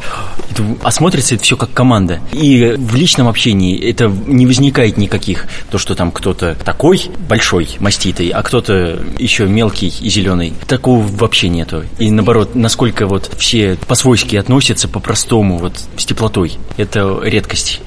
а 0.84 0.92
смотрится 0.92 1.36
это 1.36 1.44
все 1.44 1.58
как 1.58 1.74
команда. 1.74 2.20
И 2.34 2.76
в 2.78 2.96
личном 2.96 3.28
общении 3.28 3.80
это 3.90 4.08
не 4.08 4.46
возникает 4.46 4.98
никаких, 4.98 5.48
то, 5.70 5.78
что 5.78 5.96
там 5.96 6.12
кто-то 6.12 6.56
такой 6.64 7.10
большой, 7.28 7.70
маститый, 7.80 8.30
а 8.30 8.44
кто-то 8.44 9.00
еще 9.18 9.46
мелкий 9.48 9.94
и 10.02 10.10
зеленый. 10.10 10.54
Такого 10.68 11.06
вообще 11.06 11.50
нету. 11.50 11.84
И 12.00 12.12
наоборот, 12.12 12.56
насколько 12.56 13.08
вот 13.08 13.32
все 13.38 13.78
по-свойски 13.88 14.36
относятся, 14.36 14.88
по-простому, 14.88 15.58
вот 15.58 15.74
с 15.98 16.06
теплотой. 16.06 16.54
Это 16.78 17.21
редкость. 17.24 17.82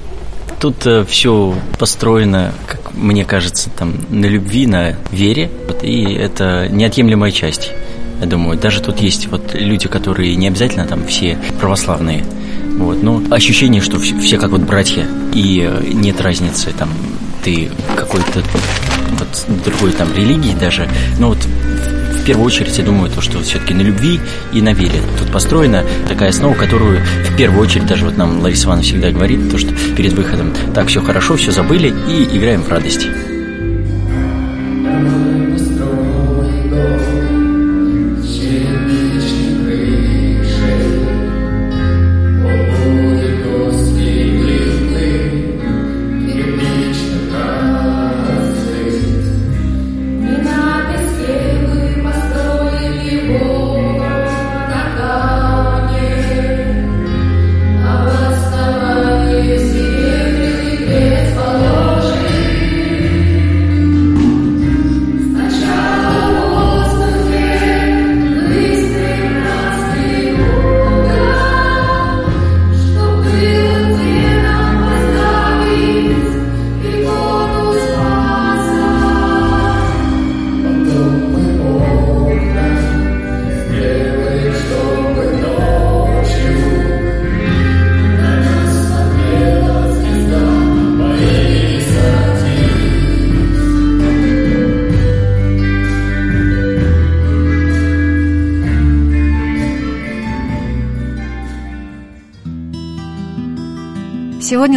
Тут 0.61 0.87
э, 0.87 1.05
все 1.05 1.55
построено, 1.79 2.53
как 2.67 2.95
мне 2.95 3.25
кажется, 3.25 3.71
там 3.71 3.95
на 4.09 4.27
любви, 4.27 4.67
на 4.67 4.97
вере, 5.11 5.51
вот, 5.67 5.83
и 5.83 6.15
это 6.15 6.69
неотъемлемая 6.71 7.33
часть. 7.33 7.73
Я 8.21 8.27
думаю, 8.27 8.59
даже 8.59 8.81
тут 8.81 9.01
есть 9.01 9.27
вот 9.27 9.55
люди, 9.55 9.89
которые 9.89 10.37
не 10.37 10.49
обязательно 10.49 10.87
там 10.87 11.07
все 11.07 11.39
православные, 11.61 12.25
вот, 12.79 13.03
но 13.03 13.23
ощущение, 13.31 13.83
что 13.83 13.99
все, 13.99 14.19
все 14.19 14.39
как 14.39 14.51
вот 14.51 14.63
братья, 14.63 15.07
и 15.33 15.67
э, 15.69 15.83
нет 15.93 16.21
разницы, 16.21 16.73
там, 16.79 16.91
ты 17.43 17.71
какой-то 17.97 18.43
вот 19.19 19.63
другой 19.65 19.93
там 19.93 20.13
религии 20.15 20.55
даже, 20.55 20.89
но 21.19 21.29
вот 21.29 21.39
в 22.25 22.27
первую 22.27 22.47
очередь, 22.47 22.79
я 22.79 22.85
думаю, 22.85 23.11
то, 23.11 23.21
что 23.21 23.43
все-таки 23.43 23.75
на 23.75 23.83
любви 23.83 24.19
и 24.51 24.63
на 24.63 24.73
вере 24.73 25.03
тут 25.19 25.31
построена 25.31 25.85
такая 26.09 26.31
основа, 26.31 26.55
которую 26.55 27.05
в 27.05 27.37
первую 27.37 27.61
очередь 27.61 27.87
даже 27.87 28.07
вот 28.07 28.17
нам 28.17 28.41
Лариса 28.41 28.65
Ивановна 28.65 28.83
всегда 28.83 29.11
говорит, 29.11 29.51
то, 29.51 29.59
что 29.59 29.75
перед 29.95 30.15
выходом 30.15 30.55
так, 30.75 30.89
все 30.89 31.03
хорошо, 31.03 31.37
все 31.37 31.53
забыли 31.53 31.93
и 32.09 32.25
играем 32.35 32.63
в 32.63 32.69
радости. 32.71 33.34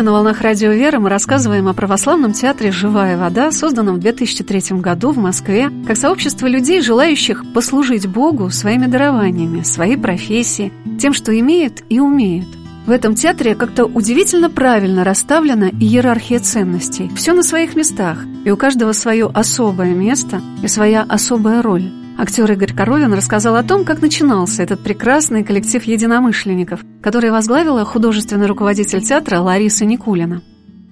На 0.07 0.13
«Волнах 0.13 0.39
Радио 0.39 0.71
Вера» 0.71 0.99
мы 0.99 1.09
рассказываем 1.09 1.67
о 1.67 1.73
православном 1.73 2.31
театре 2.31 2.71
«Живая 2.71 3.17
вода», 3.17 3.51
созданном 3.51 3.95
в 3.95 3.99
2003 3.99 4.77
году 4.79 5.11
в 5.11 5.17
Москве, 5.17 5.69
как 5.85 5.97
сообщество 5.97 6.47
людей, 6.47 6.79
желающих 6.79 7.43
послужить 7.53 8.07
Богу 8.07 8.49
своими 8.49 8.85
дарованиями, 8.85 9.63
своей 9.63 9.97
профессией, 9.97 10.71
тем, 10.97 11.11
что 11.11 11.37
имеют 11.37 11.83
и 11.89 11.99
умеют. 11.99 12.47
В 12.85 12.91
этом 12.91 13.15
театре 13.15 13.53
как-то 13.53 13.83
удивительно 13.83 14.49
правильно 14.49 15.03
расставлена 15.03 15.71
иерархия 15.71 16.39
ценностей. 16.39 17.11
Все 17.13 17.33
на 17.33 17.43
своих 17.43 17.75
местах, 17.75 18.19
и 18.45 18.49
у 18.49 18.55
каждого 18.55 18.93
свое 18.93 19.29
особое 19.33 19.93
место 19.93 20.39
и 20.63 20.69
своя 20.69 21.01
особая 21.01 21.61
роль. 21.61 21.91
Актер 22.19 22.51
Игорь 22.51 22.73
Коровин 22.73 23.13
рассказал 23.13 23.55
о 23.55 23.63
том, 23.63 23.85
как 23.85 24.01
начинался 24.01 24.63
этот 24.63 24.79
прекрасный 24.79 25.43
коллектив 25.43 25.83
единомышленников, 25.83 26.79
который 26.99 27.29
возглавила 27.29 27.85
художественный 27.85 28.47
руководитель 28.47 29.03
театра 29.03 29.39
Лариса 29.39 29.85
Никулина. 29.85 30.41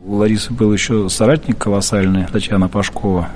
У 0.03 0.17
Ларисы 0.17 0.53
был 0.53 0.72
еще 0.72 1.10
соратник 1.10 1.58
колоссальный, 1.58 2.27
Татьяна 2.32 2.70
Пашкова. 2.70 3.29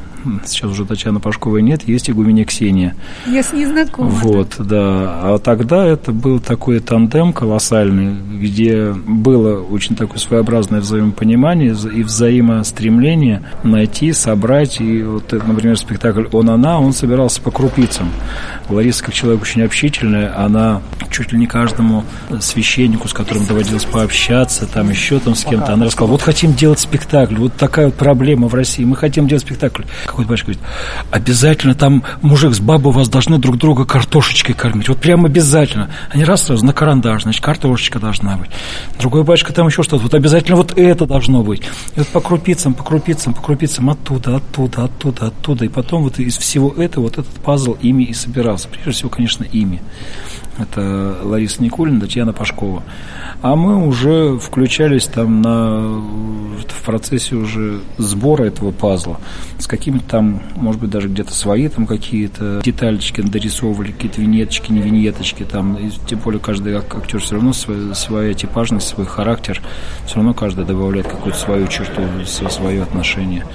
Сейчас 0.45 0.71
уже 0.71 0.85
Татьяна 0.85 1.19
Пашковой 1.19 1.61
нет, 1.61 1.87
есть 1.87 2.09
игуменя 2.09 2.45
Ксения. 2.45 2.95
Я 3.27 3.43
с 3.43 3.53
ней 3.53 3.65
знакома. 3.65 4.09
Вот, 4.09 4.55
да. 4.59 5.21
А 5.23 5.39
тогда 5.43 5.85
это 5.85 6.11
был 6.11 6.39
такой 6.39 6.79
тандем 6.79 7.33
колоссальный, 7.33 8.15
где 8.39 8.91
было 8.91 9.61
очень 9.61 9.95
такое 9.95 10.17
своеобразное 10.17 10.81
взаимопонимание 10.81 11.75
и 11.93 12.03
взаимостремление 12.03 13.43
найти, 13.63 14.13
собрать. 14.13 14.81
И 14.81 15.03
вот, 15.03 15.31
например, 15.31 15.77
спектакль 15.77 16.25
«Он-она», 16.31 16.79
он 16.79 16.93
собирался 16.93 17.41
по 17.41 17.51
крупицам. 17.51 18.09
Лариса, 18.69 19.03
как 19.03 19.13
человек 19.13 19.41
очень 19.41 19.61
общительный, 19.63 20.27
она 20.27 20.81
чуть 21.09 21.31
ли 21.31 21.39
не 21.39 21.47
каждому 21.47 22.03
священнику, 22.39 23.07
с 23.07 23.13
которым 23.13 23.45
доводилось 23.45 23.85
пообщаться, 23.85 24.65
там 24.65 24.89
еще 24.89 25.19
там 25.19 25.35
с 25.35 25.43
кем-то, 25.43 25.73
она 25.73 25.85
рассказала, 25.85 26.11
вот 26.11 26.21
хотим 26.21 26.53
делать 26.53 26.79
спектакль, 26.79 27.35
вот 27.35 27.53
такая 27.55 27.87
вот 27.87 27.95
проблема 27.95 28.47
в 28.47 28.53
России, 28.53 28.83
мы 28.83 28.95
хотим 28.95 29.27
делать 29.27 29.43
спектакль. 29.43 29.83
Какой-то 30.09 30.29
батюшка 30.29 30.51
говорит, 30.51 30.67
обязательно 31.11 31.75
там 31.75 32.03
мужик 32.21 32.53
с 32.53 32.59
бабой 32.59 32.91
вас 32.91 33.09
должны 33.09 33.37
друг 33.37 33.57
друга 33.57 33.85
картошечкой 33.85 34.55
кормить, 34.55 34.89
вот 34.89 34.99
прям 34.99 35.25
обязательно. 35.25 35.91
Они 36.09 36.23
раз 36.23 36.43
сразу 36.43 36.65
на 36.65 36.73
карандаш, 36.73 37.23
значит, 37.23 37.43
картошечка 37.43 37.99
должна 37.99 38.37
быть. 38.37 38.49
Другой 38.99 39.23
батюшка 39.23 39.53
там 39.53 39.67
еще 39.67 39.83
что-то, 39.83 40.03
вот 40.03 40.13
обязательно 40.15 40.57
вот 40.57 40.77
это 40.77 41.05
должно 41.05 41.43
быть. 41.43 41.61
И 41.95 41.99
вот 41.99 42.07
по 42.07 42.21
крупицам, 42.21 42.73
по 42.73 42.83
крупицам, 42.83 43.33
по 43.35 43.41
крупицам, 43.41 43.89
оттуда, 43.89 44.37
оттуда, 44.37 44.85
оттуда, 44.85 45.27
оттуда. 45.27 45.65
И 45.65 45.67
потом 45.67 46.03
вот 46.03 46.17
из 46.19 46.37
всего 46.37 46.71
этого 46.71 47.03
вот 47.03 47.19
этот 47.19 47.33
пазл 47.43 47.77
ими 47.81 48.03
и 48.03 48.13
собирался. 48.13 48.67
Прежде 48.67 48.91
всего, 48.91 49.09
конечно, 49.09 49.43
ими. 49.43 49.81
Это 50.59 51.17
Лариса 51.23 51.63
Никулина, 51.63 52.01
Татьяна 52.01 52.33
Пашкова. 52.33 52.83
А 53.41 53.55
мы 53.55 53.87
уже 53.87 54.37
включались 54.37 55.05
там 55.05 55.41
на, 55.41 55.79
в 56.67 56.83
процессе 56.85 57.35
уже 57.35 57.79
сбора 57.97 58.43
этого 58.43 58.71
пазла 58.71 59.19
с 59.57 59.67
какими-то 59.67 60.05
там, 60.05 60.41
может 60.55 60.81
быть, 60.81 60.89
даже 60.89 61.07
где-то 61.07 61.33
свои 61.33 61.67
там 61.67 61.85
какие-то 61.85 62.61
деталечки 62.63 63.21
дорисовывали, 63.21 63.91
какие-то 63.91 64.21
винеточки, 64.21 64.71
не 64.71 64.81
винеточки 64.81 65.43
там. 65.43 65.75
И 65.75 65.89
тем 66.07 66.19
более 66.19 66.39
каждый 66.39 66.75
актер 66.75 67.19
все 67.19 67.35
равно 67.35 67.53
свой, 67.53 67.95
своя 67.95 68.33
типажность, 68.33 68.87
свой 68.87 69.05
характер. 69.05 69.61
Все 70.05 70.15
равно 70.15 70.33
каждый 70.33 70.65
добавляет 70.65 71.07
какую-то 71.07 71.37
свою 71.37 71.67
черту, 71.67 72.01
свое 72.25 72.83
отношение. 72.83 73.45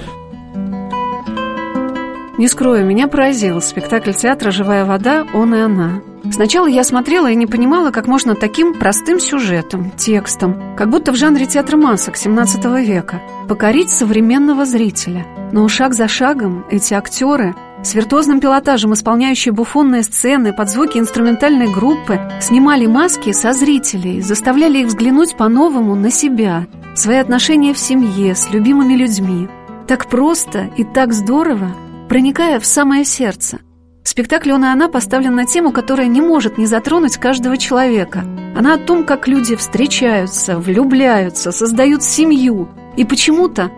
Не 2.37 2.49
скрою, 2.49 2.85
меня 2.85 3.07
поразил 3.07 3.61
спектакль 3.61 4.12
театра 4.12 4.50
«Живая 4.50 4.85
вода. 4.85 5.25
Он 5.35 5.55
и 5.55 5.59
она». 5.59 6.00
Сначала 6.33 6.67
я 6.67 6.83
смотрела 6.83 7.31
и 7.31 7.37
не 7.37 7.47
понимала, 7.47 7.91
как 7.91 8.07
можно 8.07 8.35
таким 8.35 8.75
простым 8.75 9.21
сюжетом, 9.21 9.93
текстом, 9.97 10.75
как 10.76 10.91
будто 10.91 11.12
в 11.12 11.17
жанре 11.17 11.47
театра 11.47 11.76
масок 11.76 12.17
XVII 12.17 12.83
века, 12.85 13.21
покорить 13.47 13.91
современного 13.91 14.64
зрителя. 14.64 15.26
Но 15.53 15.69
шаг 15.69 15.95
за 15.95 16.09
шагом 16.09 16.64
эти 16.71 16.95
актеры 16.95 17.55
с 17.83 17.95
виртуозным 17.95 18.41
пилотажем, 18.41 18.95
исполняющие 18.95 19.53
буфонные 19.53 20.03
сцены 20.03 20.55
под 20.55 20.71
звуки 20.71 20.99
инструментальной 20.99 21.69
группы, 21.69 22.19
снимали 22.41 22.87
маски 22.87 23.33
со 23.33 23.53
зрителей, 23.53 24.23
заставляли 24.23 24.79
их 24.79 24.87
взглянуть 24.87 25.37
по-новому 25.37 25.95
на 25.95 26.11
себя– 26.11 26.67
свои 26.95 27.17
отношения 27.17 27.75
в 27.75 27.79
семье, 27.79 28.35
с 28.35 28.50
любимыми 28.50 28.95
людьми. 28.95 29.49
Так 29.87 30.07
просто 30.09 30.71
и 30.76 30.85
так 30.85 31.12
здорово, 31.12 31.75
проникая 32.08 32.61
в 32.61 32.66
самое 32.66 33.04
сердце. 33.04 33.61
Спектакль 34.04 34.52
«Он 34.52 34.64
и 34.64 34.68
она» 34.68 34.88
поставлен 34.88 35.34
на 35.34 35.46
тему, 35.46 35.73
которая 35.73 36.06
не 36.06 36.20
может 36.20 36.58
не 36.58 36.66
затронуть 36.66 37.16
каждого 37.16 37.56
человека. 37.56 38.25
Она 38.54 38.75
о 38.75 38.78
том, 38.78 39.04
как 39.04 39.26
люди 39.26 39.56
встречаются, 39.56 40.58
влюбляются, 40.58 41.52
создают 41.52 42.02
семью 42.02 42.68
и 42.96 43.04
почему-то 43.04 43.70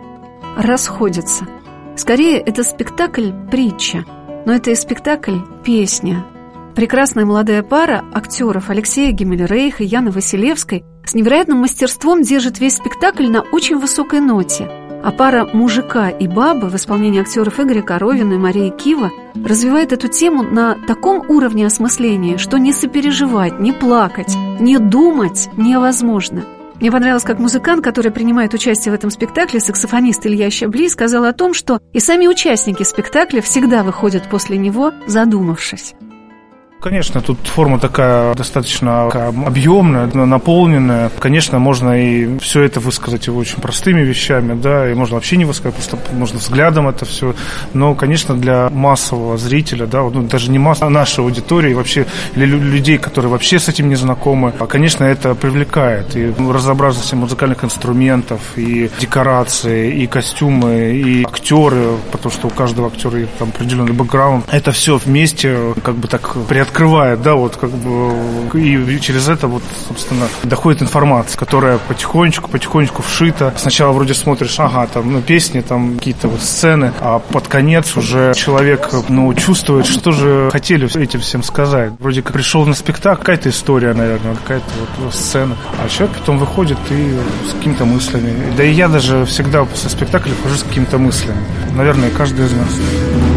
расходятся. 0.56 1.46
Скорее, 1.96 2.38
это 2.38 2.62
спектакль-притча, 2.62 4.04
но 4.44 4.52
это 4.52 4.72
и 4.72 4.74
спектакль-песня. 4.74 6.24
Прекрасная 6.74 7.24
молодая 7.24 7.62
пара 7.62 8.04
актеров 8.12 8.68
Алексея 8.68 9.12
Гиммельрейха 9.12 9.82
и 9.82 9.86
Яны 9.86 10.10
Василевской 10.10 10.84
с 11.04 11.14
невероятным 11.14 11.58
мастерством 11.58 12.20
держит 12.20 12.58
весь 12.58 12.76
спектакль 12.76 13.28
на 13.28 13.40
очень 13.40 13.78
высокой 13.78 14.20
ноте. 14.20 14.85
А 15.06 15.12
пара 15.12 15.48
мужика 15.52 16.08
и 16.08 16.26
бабы 16.26 16.68
в 16.68 16.74
исполнении 16.74 17.20
актеров 17.20 17.60
Игоря 17.60 17.80
Коровина 17.80 18.34
и 18.34 18.38
Марии 18.38 18.70
Кива 18.70 19.12
развивает 19.36 19.92
эту 19.92 20.08
тему 20.08 20.42
на 20.42 20.76
таком 20.88 21.30
уровне 21.30 21.64
осмысления, 21.64 22.38
что 22.38 22.58
не 22.58 22.72
сопереживать, 22.72 23.60
не 23.60 23.70
плакать, 23.70 24.34
не 24.58 24.78
думать 24.78 25.48
невозможно– 25.56 26.44
мне 26.80 26.92
понравилось, 26.92 27.22
как 27.22 27.38
музыкант, 27.38 27.82
который 27.82 28.12
принимает 28.12 28.52
участие 28.52 28.92
в 28.92 28.94
этом 28.94 29.10
спектакле, 29.10 29.60
саксофонист 29.60 30.26
Илья 30.26 30.50
Щабли, 30.50 30.88
сказал 30.88 31.24
о 31.24 31.32
том, 31.32 31.54
что 31.54 31.80
и 31.94 32.00
сами 32.00 32.26
участники 32.26 32.82
спектакля 32.82 33.40
всегда 33.40 33.82
выходят 33.82 34.28
после 34.28 34.58
него, 34.58 34.92
задумавшись. 35.06 35.94
Конечно, 36.88 37.20
тут 37.20 37.38
форма 37.48 37.80
такая 37.80 38.32
достаточно 38.36 39.06
объемная, 39.08 40.06
наполненная. 40.06 41.10
Конечно, 41.18 41.58
можно 41.58 42.00
и 42.00 42.38
все 42.38 42.62
это 42.62 42.78
высказать 42.78 43.26
его 43.26 43.40
очень 43.40 43.60
простыми 43.60 44.02
вещами, 44.02 44.54
да, 44.54 44.88
и 44.88 44.94
можно 44.94 45.16
вообще 45.16 45.36
не 45.36 45.44
высказать, 45.44 45.74
просто 45.74 45.98
можно 46.12 46.38
взглядом 46.38 46.86
это 46.86 47.04
все. 47.04 47.34
Но, 47.72 47.96
конечно, 47.96 48.36
для 48.36 48.70
массового 48.70 49.36
зрителя, 49.36 49.86
да, 49.86 50.02
ну, 50.02 50.22
даже 50.22 50.48
не 50.48 50.60
масса, 50.60 50.86
а 50.86 50.88
нашей 50.88 51.24
аудитории, 51.24 51.74
вообще, 51.74 52.06
или 52.36 52.46
людей, 52.46 52.98
которые 52.98 53.32
вообще 53.32 53.58
с 53.58 53.68
этим 53.68 53.88
не 53.88 53.96
знакомы, 53.96 54.52
а, 54.56 54.66
конечно, 54.68 55.02
это 55.02 55.34
привлекает. 55.34 56.14
И 56.14 56.32
разнообразность 56.38 57.12
музыкальных 57.14 57.64
инструментов, 57.64 58.40
и 58.54 58.90
декорации, 59.00 59.92
и 59.92 60.06
костюмы, 60.06 60.92
и 60.92 61.24
актеры, 61.24 61.96
потому 62.12 62.32
что 62.32 62.46
у 62.46 62.50
каждого 62.50 62.86
актера 62.86 63.26
там 63.40 63.48
определенный 63.48 63.92
бэкграунд. 63.92 64.44
Это 64.52 64.70
все 64.70 64.98
вместе 65.04 65.74
как 65.82 65.96
бы 65.96 66.06
так 66.06 66.36
приоткрывает 66.46 66.75
открывает, 66.76 67.22
да, 67.22 67.34
вот 67.36 67.56
как 67.56 67.70
бы, 67.70 68.12
и 68.60 69.00
через 69.00 69.30
это 69.30 69.46
вот, 69.48 69.62
собственно, 69.88 70.26
доходит 70.42 70.82
информация, 70.82 71.38
которая 71.38 71.78
потихонечку, 71.78 72.50
потихонечку 72.50 73.00
вшита. 73.00 73.54
Сначала 73.56 73.92
вроде 73.92 74.12
смотришь, 74.12 74.60
ага, 74.60 74.86
там, 74.86 75.10
ну, 75.10 75.22
песни, 75.22 75.62
там, 75.62 75.96
какие-то 75.96 76.28
вот 76.28 76.42
сцены, 76.42 76.92
а 77.00 77.18
под 77.18 77.48
конец 77.48 77.96
уже 77.96 78.34
человек, 78.34 78.90
ну, 79.08 79.32
чувствует, 79.32 79.86
что 79.86 80.12
же 80.12 80.50
хотели 80.52 80.86
этим 81.00 81.20
всем 81.20 81.42
сказать. 81.42 81.92
Вроде 81.98 82.20
как 82.20 82.34
пришел 82.34 82.66
на 82.66 82.74
спектакль, 82.74 83.20
какая-то 83.20 83.48
история, 83.48 83.94
наверное, 83.94 84.34
какая-то 84.34 84.66
вот 84.98 85.14
сцена. 85.14 85.56
А 85.82 85.88
человек 85.88 86.18
потом 86.18 86.38
выходит 86.38 86.78
и 86.90 87.18
с 87.48 87.54
какими-то 87.54 87.86
мыслями. 87.86 88.52
Да 88.54 88.62
и 88.62 88.72
я 88.72 88.88
даже 88.88 89.24
всегда 89.24 89.64
после 89.64 89.88
спектакля 89.88 90.32
хожу 90.42 90.56
с 90.56 90.62
какими-то 90.62 90.98
мыслями. 90.98 91.38
Наверное, 91.74 92.10
каждый 92.10 92.44
из 92.44 92.52
нас. 92.52 93.35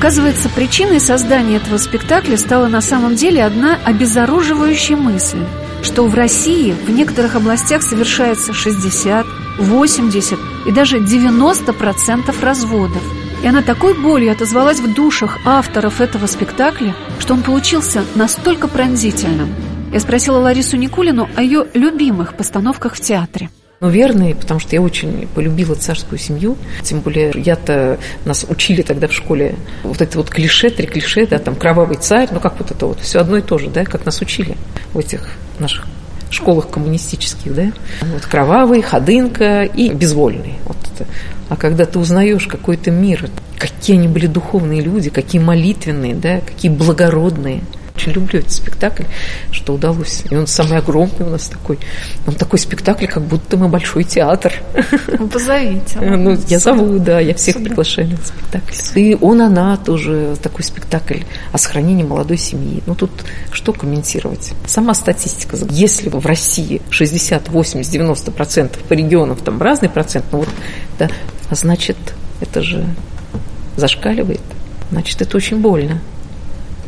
Оказывается, 0.00 0.48
причиной 0.48 0.98
создания 0.98 1.56
этого 1.56 1.76
спектакля 1.76 2.38
стала 2.38 2.68
на 2.68 2.80
самом 2.80 3.16
деле 3.16 3.44
одна 3.44 3.78
обезоруживающая 3.84 4.96
мысль, 4.96 5.44
что 5.82 6.06
в 6.06 6.14
России 6.14 6.72
в 6.72 6.88
некоторых 6.88 7.34
областях 7.34 7.82
совершается 7.82 8.54
60, 8.54 9.26
80 9.58 10.38
и 10.66 10.72
даже 10.72 11.00
90% 11.00 12.40
разводов. 12.40 13.02
И 13.42 13.46
она 13.46 13.60
такой 13.60 13.92
болью 13.92 14.32
отозвалась 14.32 14.80
в 14.80 14.90
душах 14.94 15.36
авторов 15.44 16.00
этого 16.00 16.24
спектакля, 16.24 16.96
что 17.18 17.34
он 17.34 17.42
получился 17.42 18.02
настолько 18.14 18.68
пронзительным. 18.68 19.54
Я 19.92 20.00
спросила 20.00 20.38
Ларису 20.38 20.78
Никулину 20.78 21.28
о 21.36 21.42
ее 21.42 21.66
любимых 21.74 22.38
постановках 22.38 22.94
в 22.94 23.00
театре 23.00 23.50
ну, 23.80 23.88
верный, 23.88 24.34
потому 24.34 24.60
что 24.60 24.76
я 24.76 24.82
очень 24.82 25.26
полюбила 25.34 25.74
царскую 25.74 26.18
семью. 26.18 26.58
Тем 26.82 27.00
более 27.00 27.32
я-то, 27.34 27.98
нас 28.26 28.44
учили 28.48 28.82
тогда 28.82 29.08
в 29.08 29.14
школе 29.14 29.54
вот 29.82 30.02
это 30.02 30.18
вот 30.18 30.28
клише, 30.28 30.68
три 30.68 30.86
клише, 30.86 31.26
да, 31.26 31.38
там 31.38 31.54
кровавый 31.54 31.96
царь, 31.96 32.28
ну 32.30 32.40
как 32.40 32.58
вот 32.58 32.70
это 32.70 32.86
вот, 32.86 33.00
все 33.00 33.20
одно 33.20 33.38
и 33.38 33.40
то 33.40 33.56
же, 33.56 33.70
да, 33.70 33.84
как 33.84 34.04
нас 34.04 34.20
учили 34.20 34.56
в 34.92 34.98
этих 34.98 35.34
наших 35.58 35.86
школах 36.30 36.68
коммунистических, 36.68 37.54
да, 37.54 37.72
вот 38.02 38.26
кровавый, 38.26 38.82
ходынка 38.82 39.62
и 39.62 39.90
безвольный. 39.90 40.56
Вот 40.66 40.76
это. 40.94 41.06
А 41.48 41.56
когда 41.56 41.86
ты 41.86 41.98
узнаешь 41.98 42.46
какой-то 42.46 42.90
мир, 42.90 43.28
какие 43.58 43.96
они 43.96 44.08
были 44.08 44.26
духовные 44.26 44.82
люди, 44.82 45.08
какие 45.08 45.40
молитвенные, 45.40 46.14
да, 46.14 46.40
какие 46.40 46.70
благородные– 46.70 47.62
очень 48.00 48.12
люблю 48.12 48.38
этот 48.38 48.52
спектакль, 48.52 49.04
что 49.50 49.74
удалось. 49.74 50.22
И 50.30 50.36
он 50.36 50.46
самый 50.46 50.78
огромный 50.78 51.26
у 51.26 51.30
нас 51.30 51.48
такой. 51.48 51.78
Он 52.26 52.34
такой 52.34 52.58
спектакль, 52.58 53.06
как 53.06 53.22
будто 53.22 53.56
мы 53.56 53.68
большой 53.68 54.04
театр. 54.04 54.52
Ну, 55.18 55.28
позовите. 55.28 55.98
Ну, 56.20 56.36
я 56.48 56.58
зову, 56.58 56.98
да, 56.98 57.20
я 57.20 57.34
всех 57.34 57.56
приглашаю 57.56 58.08
на 58.08 58.14
этот 58.14 58.26
спектакль. 58.26 58.72
И 58.94 59.16
он, 59.20 59.40
она 59.40 59.76
тоже 59.76 60.36
такой 60.42 60.64
спектакль 60.64 61.20
о 61.52 61.58
сохранении 61.58 62.02
молодой 62.02 62.36
семьи. 62.36 62.82
Ну, 62.86 62.94
тут 62.94 63.10
что 63.52 63.72
комментировать? 63.72 64.52
Сама 64.66 64.94
статистика. 64.94 65.56
Если 65.70 66.08
в 66.08 66.26
России 66.26 66.82
60, 66.90 67.48
80, 67.48 67.90
90 67.90 68.30
процентов 68.32 68.82
по 68.82 68.92
регионам, 68.94 69.36
там 69.36 69.60
разный 69.62 69.88
процент, 69.88 70.26
ну 70.32 70.40
вот, 70.40 70.48
да, 70.98 71.08
а 71.48 71.54
значит, 71.54 71.96
это 72.40 72.62
же 72.62 72.84
зашкаливает. 73.76 74.40
Значит, 74.90 75.22
это 75.22 75.36
очень 75.36 75.60
больно 75.60 76.00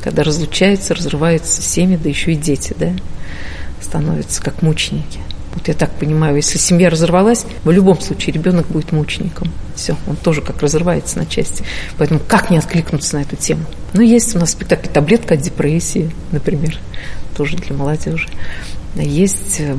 когда 0.03 0.23
разлучаются, 0.23 0.95
разрываются 0.95 1.63
семьи, 1.63 1.97
да 1.97 2.09
еще 2.09 2.33
и 2.33 2.37
дети, 2.37 2.75
да, 2.79 2.93
становятся 3.81 4.43
как 4.43 4.63
мученики. 4.63 5.21
Вот 5.55 5.69
я 5.69 5.75
так 5.75 5.91
понимаю, 5.93 6.37
если 6.37 6.57
семья 6.59 6.89
разорвалась, 6.89 7.45
в 7.65 7.71
любом 7.71 8.01
случае 8.01 8.33
ребенок 8.33 8.67
будет 8.69 8.91
мучеником. 8.93 9.53
Все, 9.75 9.97
он 10.07 10.17
тоже 10.17 10.41
как 10.41 10.63
разрывается 10.63 11.19
на 11.19 11.27
части. 11.27 11.65
Поэтому 11.99 12.21
как 12.27 12.51
не 12.51 12.57
откликнуться 12.57 13.17
на 13.17 13.23
эту 13.23 13.37
тему? 13.37 13.65
Ну, 13.93 14.01
есть 14.01 14.35
у 14.35 14.39
нас 14.39 14.53
спектакль 14.53 14.89
«Таблетка 14.89 15.35
от 15.35 15.41
депрессии», 15.41 16.11
например, 16.31 16.79
тоже 17.37 17.57
для 17.57 17.77
молодежи. 17.77 18.29
Есть 18.95 19.61
э, 19.61 19.75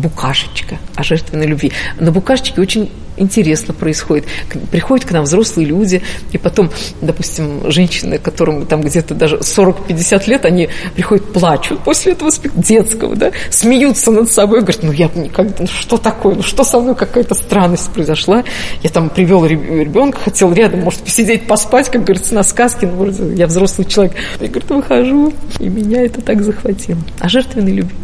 букашечка 0.00 0.78
о 0.96 1.02
жертвенной 1.02 1.46
любви. 1.46 1.72
На 1.98 2.10
букашечке 2.10 2.60
очень 2.60 2.90
интересно 3.20 3.74
происходит. 3.74 4.26
Приходят 4.70 5.06
к 5.06 5.12
нам 5.12 5.24
взрослые 5.24 5.66
люди, 5.66 6.02
и 6.32 6.38
потом, 6.38 6.70
допустим, 7.00 7.70
женщины, 7.70 8.18
которым 8.18 8.66
там 8.66 8.80
где-то 8.80 9.14
даже 9.14 9.36
40-50 9.36 10.28
лет, 10.28 10.44
они 10.44 10.68
приходят, 10.94 11.32
плачут 11.32 11.80
после 11.80 12.12
этого 12.12 12.30
детского, 12.54 13.14
да, 13.14 13.32
смеются 13.50 14.10
над 14.10 14.30
собой, 14.30 14.60
говорят, 14.60 14.82
ну 14.82 14.92
я 14.92 15.10
никогда, 15.14 15.54
ну 15.58 15.66
что 15.66 15.98
такое, 15.98 16.36
ну 16.36 16.42
что 16.42 16.64
со 16.64 16.80
мной 16.80 16.94
какая-то 16.94 17.34
странность 17.34 17.92
произошла. 17.92 18.42
Я 18.82 18.90
там 18.90 19.10
привел 19.10 19.44
ребенка, 19.44 20.18
хотел 20.18 20.52
рядом, 20.52 20.80
может, 20.80 21.00
посидеть, 21.00 21.46
поспать, 21.46 21.90
как 21.90 22.04
говорится, 22.04 22.34
на 22.34 22.42
сказке, 22.42 22.86
ну, 22.86 22.96
вроде 22.96 23.34
я 23.34 23.46
взрослый 23.46 23.86
человек. 23.86 24.14
Я, 24.40 24.48
говорит, 24.48 24.70
выхожу, 24.70 25.32
и 25.58 25.68
меня 25.68 26.02
это 26.02 26.22
так 26.22 26.42
захватило. 26.42 26.98
А 27.18 27.28
жертвенной 27.28 27.72
любви 27.72 27.94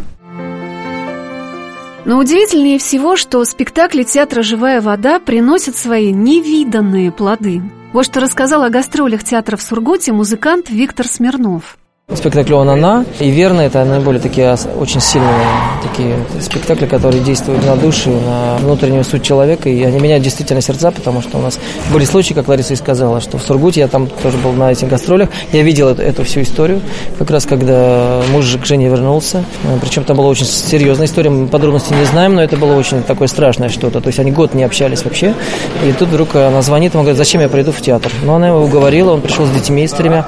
но 2.07 2.19
удивительнее 2.19 2.79
всего, 2.79 3.17
что 3.17 3.45
спектакли 3.45 4.05
театра 4.05 4.43
«Живая 4.43 4.81
вода» 4.81 5.19
приносят 5.19 5.77
свои 5.77 6.13
невиданные 6.13 7.11
плоды. 7.11 7.61
Вот 7.93 8.05
что 8.05 8.21
рассказал 8.21 8.63
о 8.63 8.71
гастролях 8.71 9.25
театра 9.25 9.57
в 9.57 9.63
Сургуте 9.63 10.13
музыкант 10.13 10.71
Виктор 10.71 11.07
Смирнов. 11.09 11.77
Спектакль 12.15 12.55
«Он, 12.55 12.71
она» 12.71 13.05
и 13.19 13.31
«Верно»— 13.31 13.61
это 13.63 13.85
наиболее 13.85 14.21
такие 14.21 14.57
очень 14.79 15.01
сильные 15.01 15.45
такие 15.83 16.15
спектакли, 16.41 16.87
которые 16.87 17.21
действуют 17.21 17.67
на 17.67 17.75
душу, 17.75 18.11
на 18.11 18.59
внутреннюю 18.59 19.03
суть 19.03 19.25
человека, 19.25 19.69
и 19.69 19.83
они 19.83 19.99
меняют 19.99 20.23
действительно 20.23 20.61
сердца, 20.61 20.93
потому 20.93 21.21
что 21.21 21.39
у 21.39 21.41
нас 21.41 21.59
были 21.93 22.05
случаи, 22.05 22.33
как 22.33 22.47
Лариса 22.47 22.75
и 22.75 22.77
сказала, 22.77 23.21
что 23.21 23.39
в 23.39 23.43
Сургуте, 23.43 23.81
я 23.81 23.89
там 23.89 24.07
тоже 24.07 24.37
был 24.39 24.53
на 24.53 24.71
этих 24.71 24.89
гастролях, 24.89 25.31
я 25.53 25.63
видел 25.63 25.89
эту, 25.89 26.03
эту 26.03 26.23
всю 26.23 26.43
историю, 26.43 26.81
как 27.19 27.29
раз 27.31 27.45
когда 27.45 28.23
муж 28.31 28.57
к 28.57 28.65
жене 28.65 28.89
вернулся, 28.89 29.45
причем 29.81 30.05
там 30.05 30.17
была 30.17 30.29
очень 30.29 30.47
серьезная 30.47 31.09
история, 31.09 31.31
мы 31.31 31.49
подробности 31.49 31.93
не 31.93 32.05
знаем, 32.05 32.37
но 32.37 32.43
это 32.43 32.57
было 32.57 32.77
очень 32.77 33.03
такое 33.03 33.27
страшное 33.27 33.69
что-то, 33.69 34.01
то 34.01 34.07
есть 34.07 34.21
они 34.21 34.31
год 34.31 34.55
не 34.55 34.63
общались 34.63 35.05
вообще, 35.05 35.35
и 35.85 35.91
тут 35.93 36.09
вдруг 36.11 36.37
она 36.37 36.63
звонит, 36.63 36.95
он 36.95 37.01
говорит, 37.01 37.19
зачем 37.19 37.41
я 37.41 37.49
приду 37.49 37.73
в 37.73 37.81
театр? 37.81 38.13
Но 38.23 38.37
она 38.37 38.47
его 38.47 38.63
уговорила, 38.63 39.13
он 39.13 39.23
пришел 39.23 39.45
с 39.45 39.51
детьми, 39.51 39.89
с 39.89 39.91
тремя, 39.91 40.25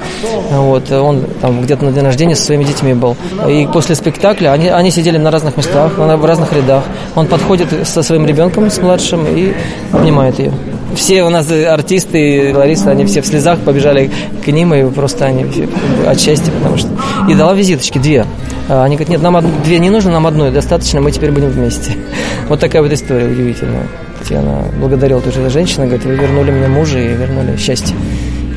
вот, 0.51 0.91
он 0.91 1.25
там 1.39 1.65
где-то 1.69 1.85
на 1.85 1.91
день 1.91 2.03
рождения 2.03 2.35
со 2.35 2.43
своими 2.43 2.63
детьми 2.63 2.95
был. 2.95 3.15
И 3.47 3.67
после 3.71 3.93
спектакля 3.93 4.51
они, 4.51 4.69
они 4.69 4.89
сидели 4.89 5.17
на 5.17 5.29
разных 5.29 5.55
местах, 5.55 5.91
в 5.97 6.25
разных 6.25 6.51
рядах. 6.51 6.83
Он 7.15 7.27
подходит 7.27 7.67
со 7.87 8.01
своим 8.01 8.25
ребенком, 8.25 8.71
с 8.71 8.79
младшим, 8.79 9.25
и 9.27 9.53
обнимает 9.91 10.39
ее. 10.39 10.51
Все 10.95 11.23
у 11.23 11.29
нас 11.29 11.47
артисты, 11.51 12.51
Лариса, 12.55 12.89
они 12.89 13.05
все 13.05 13.21
в 13.21 13.27
слезах 13.27 13.59
побежали 13.59 14.09
к 14.43 14.47
ним, 14.47 14.73
и 14.73 14.89
просто 14.89 15.25
они 15.25 15.45
все 15.45 15.69
от 16.07 16.19
счастья, 16.19 16.51
потому 16.51 16.77
что... 16.77 16.89
И 17.29 17.35
дала 17.35 17.53
визиточки, 17.53 17.99
две. 17.99 18.25
А 18.67 18.83
они 18.83 18.95
говорят, 18.95 19.09
нет, 19.09 19.21
нам 19.21 19.45
две 19.63 19.77
не 19.77 19.91
нужно, 19.91 20.11
нам 20.11 20.25
одной 20.25 20.49
достаточно, 20.49 20.99
мы 21.01 21.11
теперь 21.11 21.31
будем 21.31 21.49
вместе. 21.49 21.91
Вот 22.49 22.59
такая 22.59 22.81
вот 22.81 22.91
история 22.91 23.27
удивительная. 23.27 23.85
И 24.27 24.33
она 24.33 24.63
благодарила 24.79 25.21
тоже 25.21 25.47
женщина, 25.51 25.85
говорит, 25.85 26.05
вы 26.05 26.15
вернули 26.15 26.49
мне 26.49 26.67
мужа 26.67 26.97
и 26.97 27.07
вернули 27.09 27.55
счастье 27.57 27.95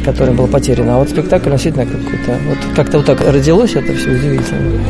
которое 0.03 0.33
было 0.33 0.47
потеряно. 0.47 0.97
А 0.97 0.99
вот 0.99 1.11
спектакль 1.11 1.51
действительно 1.51 1.87
какой-то... 1.87 2.39
Вот 2.49 2.59
как-то 2.75 2.99
вот 2.99 3.07
так 3.07 3.21
родилось 3.21 3.75
это 3.75 3.95
все 3.95 4.11
удивительно. 4.11 4.81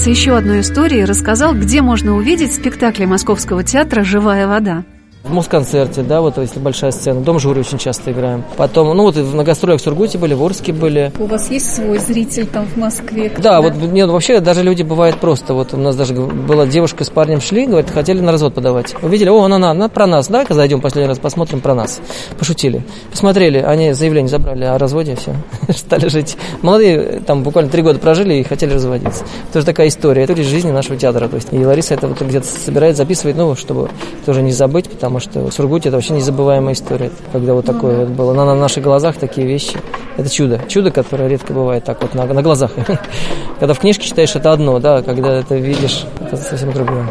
Поделился 0.00 0.10
еще 0.10 0.36
одной 0.36 0.60
историей 0.60 1.04
рассказал, 1.04 1.54
где 1.54 1.82
можно 1.82 2.16
увидеть 2.16 2.54
спектакли 2.54 3.04
Московского 3.04 3.62
театра 3.62 4.02
«Живая 4.02 4.46
вода». 4.46 4.84
В 5.30 5.32
Москонцерте, 5.32 6.02
да, 6.02 6.20
вот 6.20 6.38
если 6.38 6.58
большая 6.58 6.90
сцена. 6.90 7.20
Дом 7.20 7.38
жюри 7.38 7.60
очень 7.60 7.78
часто 7.78 8.10
играем. 8.10 8.42
Потом, 8.56 8.96
ну 8.96 9.04
вот 9.04 9.14
на 9.14 9.44
гастролях 9.44 9.80
в 9.80 9.84
Сургуте 9.84 10.18
были, 10.18 10.34
в 10.34 10.44
Орске 10.44 10.72
были. 10.72 11.12
У 11.20 11.26
вас 11.26 11.48
есть 11.52 11.72
свой 11.72 11.98
зритель 11.98 12.46
там 12.46 12.66
в 12.66 12.76
Москве? 12.76 13.30
Да, 13.38 13.50
да, 13.50 13.60
вот 13.60 13.76
нет, 13.76 14.08
ну, 14.08 14.14
вообще 14.14 14.40
даже 14.40 14.64
люди 14.64 14.82
бывают 14.82 15.18
просто. 15.18 15.54
Вот 15.54 15.72
у 15.72 15.76
нас 15.76 15.94
даже 15.94 16.14
была 16.14 16.66
девушка 16.66 17.04
с 17.04 17.10
парнем 17.10 17.40
шли, 17.40 17.66
говорит, 17.66 17.90
хотели 17.90 18.18
на 18.20 18.32
развод 18.32 18.54
подавать. 18.54 18.96
Увидели, 19.02 19.28
о, 19.28 19.44
она, 19.44 19.56
она, 19.56 19.70
она 19.70 19.88
про 19.88 20.08
нас, 20.08 20.26
давай-ка 20.26 20.54
зайдем 20.54 20.80
последний 20.80 21.08
раз, 21.08 21.20
посмотрим 21.20 21.60
про 21.60 21.74
нас. 21.76 22.00
Пошутили. 22.36 22.82
Посмотрели, 23.12 23.58
они 23.58 23.92
заявление 23.92 24.30
забрали 24.30 24.64
о 24.64 24.78
разводе, 24.78 25.14
все, 25.14 25.36
стали 25.76 26.08
жить. 26.08 26.36
Молодые 26.62 27.22
там 27.24 27.44
буквально 27.44 27.70
три 27.70 27.82
года 27.82 28.00
прожили 28.00 28.34
и 28.34 28.42
хотели 28.42 28.74
разводиться. 28.74 29.24
Тоже 29.52 29.64
такая 29.64 29.86
история. 29.86 30.24
Это 30.24 30.34
жизни 30.42 30.72
нашего 30.72 30.96
театра. 30.96 31.28
То 31.28 31.36
есть, 31.36 31.48
и 31.52 31.64
Лариса 31.64 31.94
это 31.94 32.08
вот 32.08 32.20
где-то 32.20 32.46
собирает, 32.46 32.96
записывает, 32.96 33.36
ну, 33.36 33.54
чтобы 33.54 33.90
тоже 34.26 34.42
не 34.42 34.52
забыть, 34.52 34.90
потому 34.90 35.19
потому 35.20 35.50
что 35.50 35.56
Сургут 35.56 35.86
это 35.86 35.96
вообще 35.96 36.14
незабываемая 36.14 36.74
история, 36.74 37.10
когда 37.32 37.54
вот 37.54 37.66
такое 37.66 38.04
вот 38.04 38.08
было. 38.08 38.32
Но 38.32 38.44
на 38.44 38.54
наших 38.54 38.82
глазах 38.82 39.16
такие 39.16 39.46
вещи. 39.46 39.78
Это 40.16 40.28
чудо. 40.30 40.60
Чудо, 40.68 40.90
которое 40.90 41.28
редко 41.28 41.52
бывает 41.52 41.84
так 41.84 42.00
вот 42.02 42.14
на, 42.14 42.26
на 42.26 42.42
глазах. 42.42 42.72
Когда 43.60 43.74
в 43.74 43.78
книжке 43.78 44.06
читаешь, 44.06 44.34
это 44.34 44.52
одно, 44.52 44.78
да, 44.78 45.02
когда 45.02 45.38
это 45.38 45.56
видишь, 45.56 46.06
это 46.20 46.36
совсем 46.36 46.72
другое. 46.72 47.06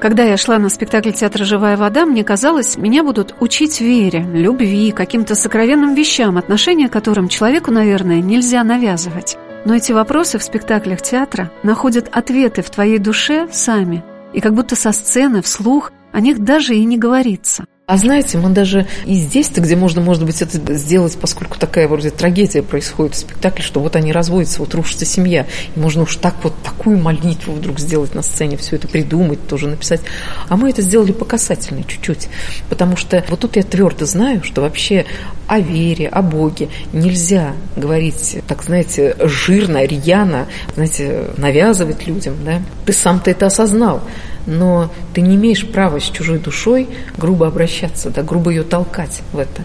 Когда 0.00 0.24
я 0.24 0.36
шла 0.36 0.58
на 0.58 0.68
спектакль 0.68 1.12
театра 1.12 1.44
«Живая 1.44 1.76
вода», 1.76 2.04
мне 2.04 2.24
казалось, 2.24 2.76
меня 2.76 3.04
будут 3.04 3.34
учить 3.38 3.80
вере, 3.80 4.26
любви, 4.34 4.90
каким-то 4.90 5.34
сокровенным 5.36 5.94
вещам, 5.94 6.38
отношения 6.38 6.88
к 6.88 6.92
которым 6.92 7.28
человеку, 7.28 7.70
наверное, 7.70 8.20
нельзя 8.20 8.64
навязывать. 8.64 9.36
Но 9.64 9.76
эти 9.76 9.92
вопросы 9.92 10.38
в 10.38 10.42
спектаклях 10.42 11.02
театра 11.02 11.50
находят 11.62 12.08
ответы 12.10 12.62
в 12.62 12.70
твоей 12.70 12.98
душе 12.98 13.46
сами– 13.52 14.02
и 14.32 14.40
как 14.40 14.54
будто 14.54 14.76
со 14.76 14.92
сцены 14.92 15.42
вслух 15.42 15.92
о 16.12 16.20
них 16.20 16.40
даже 16.40 16.74
и 16.74 16.84
не 16.84 16.98
говорится. 16.98 17.64
А 17.92 17.98
знаете, 17.98 18.38
мы 18.38 18.48
даже 18.48 18.86
и 19.04 19.16
здесь-то, 19.16 19.60
где 19.60 19.76
можно, 19.76 20.00
может 20.00 20.24
быть, 20.24 20.40
это 20.40 20.76
сделать, 20.76 21.18
поскольку 21.20 21.58
такая 21.58 21.86
вроде 21.86 22.08
трагедия 22.08 22.62
происходит 22.62 23.14
в 23.14 23.18
спектакле, 23.18 23.62
что 23.62 23.80
вот 23.80 23.96
они 23.96 24.12
разводятся, 24.12 24.60
вот 24.60 24.74
рушится 24.74 25.04
семья, 25.04 25.44
и 25.76 25.78
можно 25.78 26.04
уж 26.04 26.16
так 26.16 26.36
вот 26.42 26.54
такую 26.62 26.96
молитву 26.96 27.52
вдруг 27.52 27.78
сделать 27.78 28.14
на 28.14 28.22
сцене, 28.22 28.56
все 28.56 28.76
это 28.76 28.88
придумать, 28.88 29.46
тоже 29.46 29.68
написать. 29.68 30.00
А 30.48 30.56
мы 30.56 30.70
это 30.70 30.80
сделали 30.80 31.12
по 31.12 31.26
касательной 31.26 31.84
чуть-чуть, 31.84 32.30
потому 32.70 32.96
что 32.96 33.22
вот 33.28 33.40
тут 33.40 33.56
я 33.56 33.62
твердо 33.62 34.06
знаю, 34.06 34.42
что 34.42 34.62
вообще 34.62 35.04
о 35.46 35.60
вере, 35.60 36.08
о 36.08 36.22
Боге 36.22 36.70
нельзя 36.94 37.52
говорить, 37.76 38.38
так, 38.48 38.62
знаете, 38.62 39.16
жирно, 39.20 39.84
рьяно, 39.84 40.46
знаете, 40.76 41.26
навязывать 41.36 42.06
людям, 42.06 42.36
да. 42.42 42.62
Ты 42.86 42.94
сам-то 42.94 43.30
это 43.30 43.44
осознал, 43.44 44.02
но 44.46 44.90
ты 45.14 45.20
не 45.20 45.36
имеешь 45.36 45.66
права 45.66 46.00
с 46.00 46.04
чужой 46.04 46.38
душой 46.38 46.88
грубо 47.16 47.46
обращаться, 47.46 48.10
да, 48.10 48.22
грубо 48.22 48.50
ее 48.50 48.62
толкать 48.62 49.22
в 49.32 49.38
это. 49.38 49.62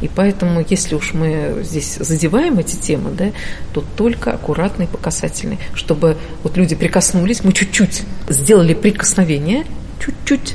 И 0.00 0.08
поэтому, 0.08 0.64
если 0.66 0.94
уж 0.94 1.12
мы 1.12 1.60
здесь 1.62 1.96
задеваем 1.96 2.58
эти 2.58 2.76
темы, 2.76 3.10
да, 3.10 3.26
то 3.72 3.84
только 3.96 4.32
аккуратный, 4.32 4.86
покасательный, 4.86 5.58
чтобы 5.74 6.16
вот 6.42 6.56
люди 6.56 6.74
прикоснулись, 6.74 7.44
мы 7.44 7.52
чуть-чуть 7.52 8.02
сделали 8.28 8.74
прикосновение, 8.74 9.66
чуть-чуть, 10.04 10.54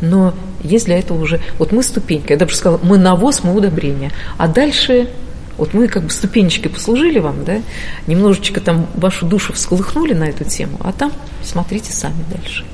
но 0.00 0.34
есть 0.62 0.86
для 0.86 0.98
этого 0.98 1.20
уже... 1.20 1.40
Вот 1.58 1.72
мы 1.72 1.82
ступенька, 1.82 2.32
я 2.32 2.38
даже 2.38 2.56
сказала, 2.56 2.80
мы 2.82 2.98
навоз, 2.98 3.44
мы 3.44 3.54
удобрение. 3.54 4.10
А 4.38 4.48
дальше 4.48 5.08
вот 5.58 5.74
мы 5.74 5.88
как 5.88 6.04
бы 6.04 6.10
ступенечкой 6.10 6.70
послужили 6.70 7.18
вам, 7.18 7.44
да, 7.44 7.60
немножечко 8.06 8.60
там 8.60 8.86
вашу 8.94 9.26
душу 9.26 9.52
всколыхнули 9.52 10.14
на 10.14 10.24
эту 10.24 10.44
тему, 10.44 10.78
а 10.80 10.92
там 10.92 11.12
смотрите 11.42 11.92
сами 11.92 12.24
дальше. 12.30 12.64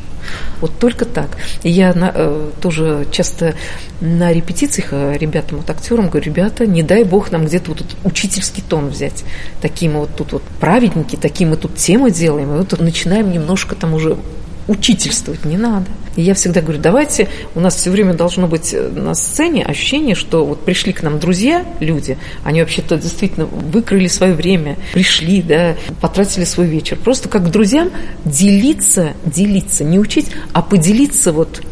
Вот 0.61 0.79
только 0.79 1.05
так. 1.05 1.37
И 1.63 1.71
я 1.71 1.93
на, 1.95 2.13
э, 2.15 2.51
тоже 2.61 3.07
часто 3.11 3.55
на 4.01 4.33
репетициях 4.33 4.89
э, 4.93 5.17
ребятам, 5.19 5.59
вот 5.59 5.71
актерам 5.71 6.09
говорю, 6.09 6.27
ребята, 6.27 6.67
не 6.67 6.83
дай 6.83 7.05
бог 7.05 7.31
нам 7.31 7.47
где-то 7.47 7.71
вот 7.71 7.81
этот 7.81 7.97
учительский 8.05 8.63
тон 8.67 8.89
взять. 8.89 9.25
Такие 9.61 9.91
мы 9.91 10.01
вот 10.01 10.17
тут 10.17 10.33
вот 10.33 10.43
праведники, 10.61 11.17
такие 11.17 11.49
мы 11.49 11.57
тут 11.57 11.77
темы 11.77 12.11
делаем, 12.11 12.55
и 12.55 12.59
вот 12.59 12.79
начинаем 12.81 13.31
немножко 13.31 13.75
там 13.75 13.95
уже 13.95 14.17
учительствовать 14.69 15.45
не 15.45 15.57
надо. 15.57 15.87
И 16.17 16.23
я 16.23 16.35
всегда 16.35 16.61
говорю, 16.61 16.81
давайте, 16.81 17.29
у 17.55 17.61
нас 17.61 17.75
все 17.75 17.91
время 17.91 18.15
должно 18.15 18.47
быть 18.47 18.73
э, 18.73 18.89
на 18.89 19.15
сцене 19.15 19.65
ощущение, 19.65 20.15
что 20.15 20.45
вот 20.45 20.65
пришли 20.65 20.93
к 20.93 21.03
нам 21.03 21.19
друзья, 21.19 21.65
люди, 21.81 22.17
они 22.45 22.61
вообще-то 22.61 22.97
действительно 22.97 23.47
выкрыли 23.47 24.07
свое 24.07 24.33
время, 24.33 24.77
пришли, 24.93 25.43
да, 25.43 25.75
потратили 26.01 26.45
свой 26.45 26.67
вечер. 26.67 26.97
Просто 26.97 27.29
как 27.29 27.51
друзьям 27.51 27.91
делиться, 28.25 29.15
делиться, 29.25 29.83
не 29.85 29.99
учить, 29.99 30.29
а 30.53 30.63
поделиться 30.63 31.33
вот 31.33 31.63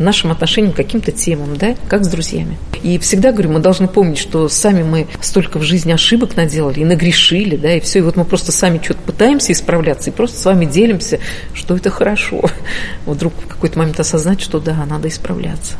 нашим 0.00 0.32
отношениям 0.32 0.72
к 0.72 0.76
каким-то 0.76 1.12
темам, 1.12 1.56
да, 1.56 1.74
как 1.88 2.04
с 2.04 2.08
друзьями. 2.08 2.58
И 2.82 2.98
всегда 2.98 3.32
говорю, 3.32 3.50
мы 3.50 3.60
должны 3.60 3.86
помнить, 3.86 4.18
что 4.18 4.48
сами 4.48 4.82
мы 4.82 5.06
столько 5.20 5.58
в 5.58 5.62
жизни 5.62 5.92
ошибок 5.92 6.36
наделали 6.36 6.80
и 6.80 6.84
нагрешили, 6.84 7.56
да, 7.56 7.74
и 7.74 7.80
все, 7.80 8.00
и 8.00 8.02
вот 8.02 8.16
мы 8.16 8.24
просто 8.24 8.52
сами 8.52 8.80
что-то 8.82 9.00
пытаемся 9.00 9.52
исправляться 9.52 10.10
и 10.10 10.12
просто 10.12 10.38
с 10.38 10.44
вами 10.44 10.64
делимся, 10.64 11.20
что 11.54 11.76
это 11.76 11.90
хорошо. 11.90 12.42
Вдруг 13.06 13.34
в 13.34 13.46
какой-то 13.46 13.78
момент 13.78 14.00
осознать, 14.00 14.40
что 14.40 14.58
да, 14.58 14.84
надо 14.86 15.08
исправляться. 15.08 15.74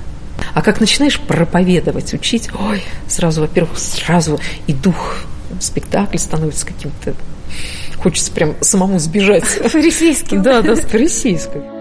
А 0.55 0.63
как 0.63 0.81
начинаешь 0.81 1.19
проповедовать, 1.21 2.13
учить, 2.15 2.49
ой, 2.59 2.83
сразу, 3.07 3.41
во-первых, 3.43 3.79
сразу 3.79 4.41
и 4.67 4.73
дух 4.73 5.17
спектакля 5.61 6.19
становится 6.19 6.67
каким-то 6.67 7.15
хочется 7.99 8.33
прям 8.33 8.55
самому 8.61 8.99
сбежать. 8.99 9.45
Фарисейским. 9.45 10.43
Да, 10.43 10.63
да, 10.63 10.75
фарисейским. 10.75 11.80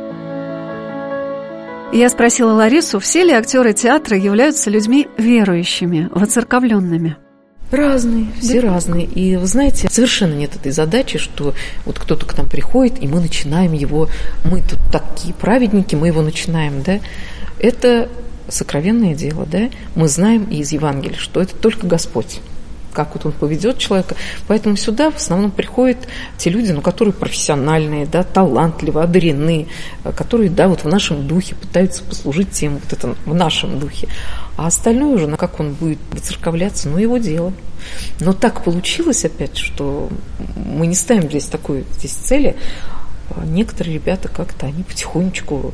Я 1.92 2.10
спросила 2.10 2.54
Ларису, 2.54 3.00
все 3.00 3.24
ли 3.24 3.32
актеры 3.32 3.74
театра 3.74 4.16
являются 4.16 4.70
людьми 4.70 5.08
верующими, 5.18 6.08
воцерковленными. 6.12 7.18
Разные, 7.72 8.28
все 8.40 8.62
да. 8.62 8.74
разные. 8.74 9.06
И 9.06 9.36
вы 9.36 9.48
знаете, 9.48 9.90
совершенно 9.90 10.34
нет 10.36 10.56
этой 10.56 10.72
задачи, 10.72 11.18
что 11.18 11.56
вот 11.86 11.98
кто-то 11.98 12.28
к 12.28 12.38
нам 12.38 12.48
приходит, 12.48 13.02
и 13.02 13.08
мы 13.08 13.20
начинаем 13.20 13.74
его, 13.74 14.08
мы 14.46 14.62
тут 14.62 14.80
такие 14.92 15.34
праведники, 15.34 15.96
мы 15.96 16.08
его 16.08 16.22
начинаем, 16.22 16.84
да. 16.84 17.00
Это 17.60 18.08
сокровенное 18.48 19.16
дело, 19.16 19.48
да. 19.52 19.70
Мы 19.96 20.08
знаем 20.08 20.44
из 20.44 20.72
Евангелия, 20.72 21.18
что 21.18 21.42
это 21.42 21.56
только 21.56 21.88
Господь 21.88 22.40
как 22.94 23.14
вот 23.14 23.26
он 23.26 23.32
поведет 23.32 23.78
человека. 23.78 24.16
Поэтому 24.48 24.76
сюда 24.76 25.12
в 25.12 25.18
основном 25.18 25.52
приходят 25.52 25.98
те 26.38 26.50
люди, 26.50 26.72
ну, 26.72 26.82
которые 26.82 27.14
профессиональные, 27.14 28.06
да, 28.06 28.24
талантливые, 28.24 29.04
одарены, 29.04 29.68
э, 30.04 30.12
которые, 30.12 30.50
да, 30.50 30.68
вот 30.68 30.84
в 30.84 30.88
нашем 30.88 31.28
духе 31.28 31.56
пытаются 31.56 32.04
послужить 32.04 32.52
тем, 32.52 32.76
вот 32.76 32.94
это 32.94 33.16
в 33.26 33.34
нашем 33.34 33.80
духе. 33.80 34.08
А 34.58 34.68
остальное 34.68 35.16
уже, 35.16 35.28
на 35.28 35.38
как 35.38 35.60
он 35.60 35.74
будет 35.74 36.00
выцерковляться, 36.12 36.90
ну, 36.90 36.98
его 36.98 37.18
дело. 37.18 37.54
Но 38.20 38.34
так 38.34 38.64
получилось 38.64 39.26
опять, 39.26 39.58
что 39.58 40.10
мы 40.56 40.88
не 40.88 40.96
ставим 40.96 41.30
здесь 41.30 41.46
такой 41.46 41.86
здесь 41.98 42.12
цели. 42.12 42.56
А 43.30 43.46
некоторые 43.46 43.96
ребята 43.96 44.28
как-то, 44.28 44.66
они 44.66 44.84
потихонечку 44.84 45.74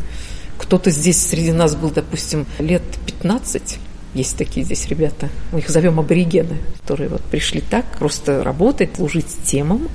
кто-то 0.57 0.89
здесь 0.89 1.21
среди 1.21 1.51
нас 1.51 1.75
был, 1.75 1.89
допустим, 1.89 2.45
лет 2.59 2.83
15, 3.05 3.79
есть 4.15 4.37
такие 4.37 4.65
здесь 4.65 4.87
ребята, 4.87 5.29
мы 5.51 5.59
их 5.59 5.69
зовем 5.69 5.99
аборигены, 5.99 6.57
которые 6.81 7.09
вот 7.09 7.21
пришли 7.21 7.61
так, 7.61 7.85
просто 7.99 8.43
работать, 8.43 8.95
служить 8.95 9.27
темам, 9.43 9.89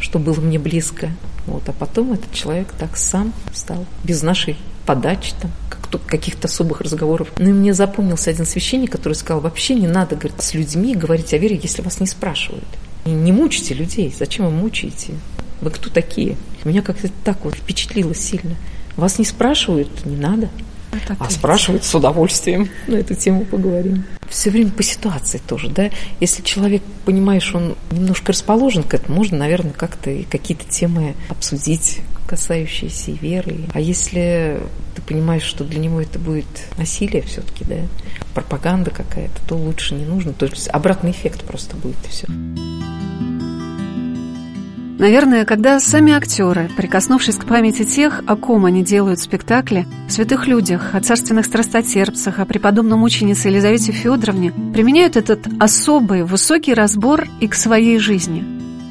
что 0.00 0.18
было 0.18 0.40
мне 0.40 0.58
близко. 0.58 1.10
Вот, 1.46 1.68
а 1.68 1.72
потом 1.72 2.12
этот 2.12 2.32
человек 2.32 2.72
так 2.78 2.96
сам 2.96 3.32
стал, 3.52 3.86
без 4.02 4.22
нашей 4.22 4.56
подачи, 4.86 5.32
там, 5.40 5.50
каких-то 6.06 6.48
особых 6.48 6.80
разговоров. 6.80 7.28
Ну 7.38 7.50
и 7.50 7.52
мне 7.52 7.74
запомнился 7.74 8.30
один 8.30 8.46
священник, 8.46 8.92
который 8.92 9.14
сказал, 9.14 9.40
вообще 9.40 9.74
не 9.74 9.88
надо 9.88 10.16
говорить, 10.16 10.40
с 10.40 10.54
людьми 10.54 10.94
говорить 10.94 11.34
о 11.34 11.38
вере, 11.38 11.58
если 11.62 11.82
вас 11.82 12.00
не 12.00 12.06
спрашивают. 12.06 12.66
И 13.04 13.10
не 13.10 13.32
мучите 13.32 13.74
людей, 13.74 14.14
зачем 14.16 14.46
вы 14.46 14.52
мучаете? 14.52 15.14
Вы 15.60 15.70
кто 15.70 15.90
такие? 15.90 16.36
Меня 16.64 16.82
как-то 16.82 17.08
так 17.24 17.44
вот 17.44 17.54
впечатлило 17.54 18.14
сильно. 18.14 18.56
Вас 18.96 19.18
не 19.18 19.24
спрашивают, 19.24 20.06
не 20.06 20.16
надо. 20.16 20.48
Это 20.92 21.16
а 21.18 21.30
спрашивают 21.30 21.84
с 21.84 21.94
удовольствием. 21.94 22.68
На 22.86 22.96
эту 22.96 23.14
тему 23.14 23.44
поговорим. 23.44 24.04
Все 24.28 24.50
время 24.50 24.70
по 24.70 24.82
ситуации 24.82 25.40
тоже, 25.46 25.68
да. 25.68 25.90
Если 26.20 26.42
человек, 26.42 26.82
понимаешь, 27.04 27.54
он 27.54 27.76
немножко 27.90 28.32
расположен 28.32 28.82
к 28.82 28.94
этому, 28.94 29.16
можно, 29.16 29.38
наверное, 29.38 29.72
как-то 29.72 30.14
какие-то 30.30 30.64
темы 30.68 31.14
обсудить, 31.28 32.00
касающиеся 32.26 33.12
веры. 33.12 33.56
А 33.72 33.80
если 33.80 34.60
ты 34.94 35.02
понимаешь, 35.02 35.42
что 35.42 35.64
для 35.64 35.80
него 35.80 36.00
это 36.00 36.18
будет 36.18 36.46
насилие 36.76 37.22
все-таки, 37.22 37.64
да, 37.64 37.76
пропаганда 38.34 38.90
какая-то, 38.90 39.40
то 39.48 39.56
лучше 39.56 39.94
не 39.94 40.04
нужно. 40.04 40.32
То 40.32 40.46
есть 40.46 40.68
обратный 40.68 41.10
эффект 41.10 41.44
просто 41.44 41.76
будет 41.76 41.96
и 42.06 42.08
все. 42.08 42.26
Наверное, 45.00 45.46
когда 45.46 45.80
сами 45.80 46.12
актеры, 46.12 46.68
прикоснувшись 46.76 47.36
к 47.36 47.46
памяти 47.46 47.84
тех, 47.84 48.22
о 48.26 48.36
ком 48.36 48.66
они 48.66 48.84
делают 48.84 49.18
спектакли, 49.18 49.86
о 50.06 50.10
святых 50.10 50.46
людях, 50.46 50.94
о 50.94 51.00
царственных 51.00 51.46
страстотерпцах, 51.46 52.38
о 52.38 52.44
преподобном 52.44 52.98
мученице 52.98 53.48
Елизавете 53.48 53.92
Федоровне, 53.92 54.52
применяют 54.74 55.16
этот 55.16 55.48
особый, 55.58 56.24
высокий 56.24 56.74
разбор 56.74 57.26
и 57.40 57.48
к 57.48 57.54
своей 57.54 57.98
жизни. 57.98 58.44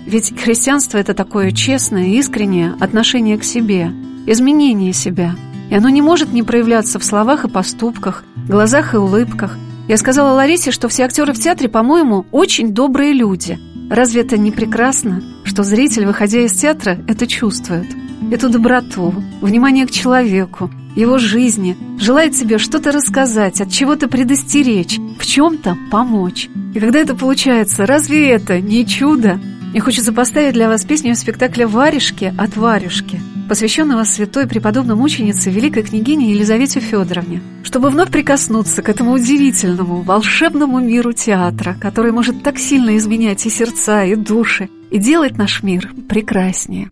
Ведь 0.07 0.35
христианство– 0.35 0.97
это 0.97 1.13
такое 1.13 1.51
честное, 1.51 2.07
искреннее 2.07 2.73
отношение 2.79 3.37
к 3.37 3.43
себе, 3.43 3.91
изменение 4.25 4.93
себя. 4.93 5.35
И 5.69 5.75
оно 5.75 5.89
не 5.89 6.01
может 6.01 6.33
не 6.33 6.41
проявляться 6.41 6.97
в 6.97 7.05
словах 7.05 7.45
и 7.45 7.49
поступках, 7.49 8.23
глазах 8.47 8.95
и 8.95 8.97
улыбках. 8.97 9.59
Я 9.87 9.97
сказала 9.97 10.33
Ларисе, 10.33 10.71
что 10.71 10.87
все 10.87 11.03
актеры 11.03 11.33
в 11.33 11.39
театре, 11.39 11.69
по-моему, 11.69 12.25
очень 12.31 12.73
добрые 12.73 13.13
люди– 13.13 13.59
Разве 13.89 14.21
это 14.21 14.37
не 14.37 14.51
прекрасно, 14.51 15.23
что 15.43 15.63
зритель, 15.63 16.05
выходя 16.05 16.41
из 16.41 16.53
театра, 16.53 16.99
это 17.07 17.25
чувствует? 17.25 17.87
Эту 18.31 18.49
доброту, 18.49 19.13
внимание 19.41 19.87
к 19.87 19.91
человеку, 19.91 20.69
его 20.95 21.17
жизни, 21.17 21.75
желает 21.99 22.35
себе 22.35 22.59
что-то 22.59 22.91
рассказать, 22.91 23.61
от 23.61 23.71
чего-то 23.71 24.07
предостеречь, 24.07 24.99
в 25.19 25.25
чем-то 25.25 25.75
помочь. 25.89 26.49
И 26.75 26.79
когда 26.79 26.99
это 26.99 27.15
получается, 27.15 27.87
разве 27.87 28.29
это 28.29 28.61
не 28.61 28.85
чудо? 28.85 29.39
Мне 29.71 29.79
хочется 29.79 30.13
поставить 30.13 30.53
для 30.53 30.67
вас 30.67 30.83
песню 30.83 31.13
из 31.13 31.19
спектакля 31.19 31.67
«Варежки» 31.67 32.33
от 32.37 32.57
Варюшки, 32.57 33.19
посвященного 33.49 34.03
святой 34.03 34.47
преподобной 34.47 34.95
мученице 34.95 35.49
великой 35.49 35.83
княгине 35.83 36.31
Елизавете 36.31 36.79
Федоровне, 36.79 37.41
чтобы 37.63 37.89
вновь 37.89 38.11
прикоснуться 38.11 38.81
к 38.81 38.87
этому 38.87 39.11
удивительному, 39.13 40.03
волшебному 40.03 40.79
миру 40.79 41.11
театра, 41.11 41.75
который 41.81 42.11
может 42.11 42.43
так 42.43 42.59
сильно 42.59 42.95
изменять 42.95 43.45
и 43.45 43.49
сердца, 43.49 44.05
и 44.05 44.15
души, 44.15 44.69
и 44.91 44.99
делать 44.99 45.37
наш 45.37 45.63
мир 45.63 45.91
прекраснее. 46.07 46.91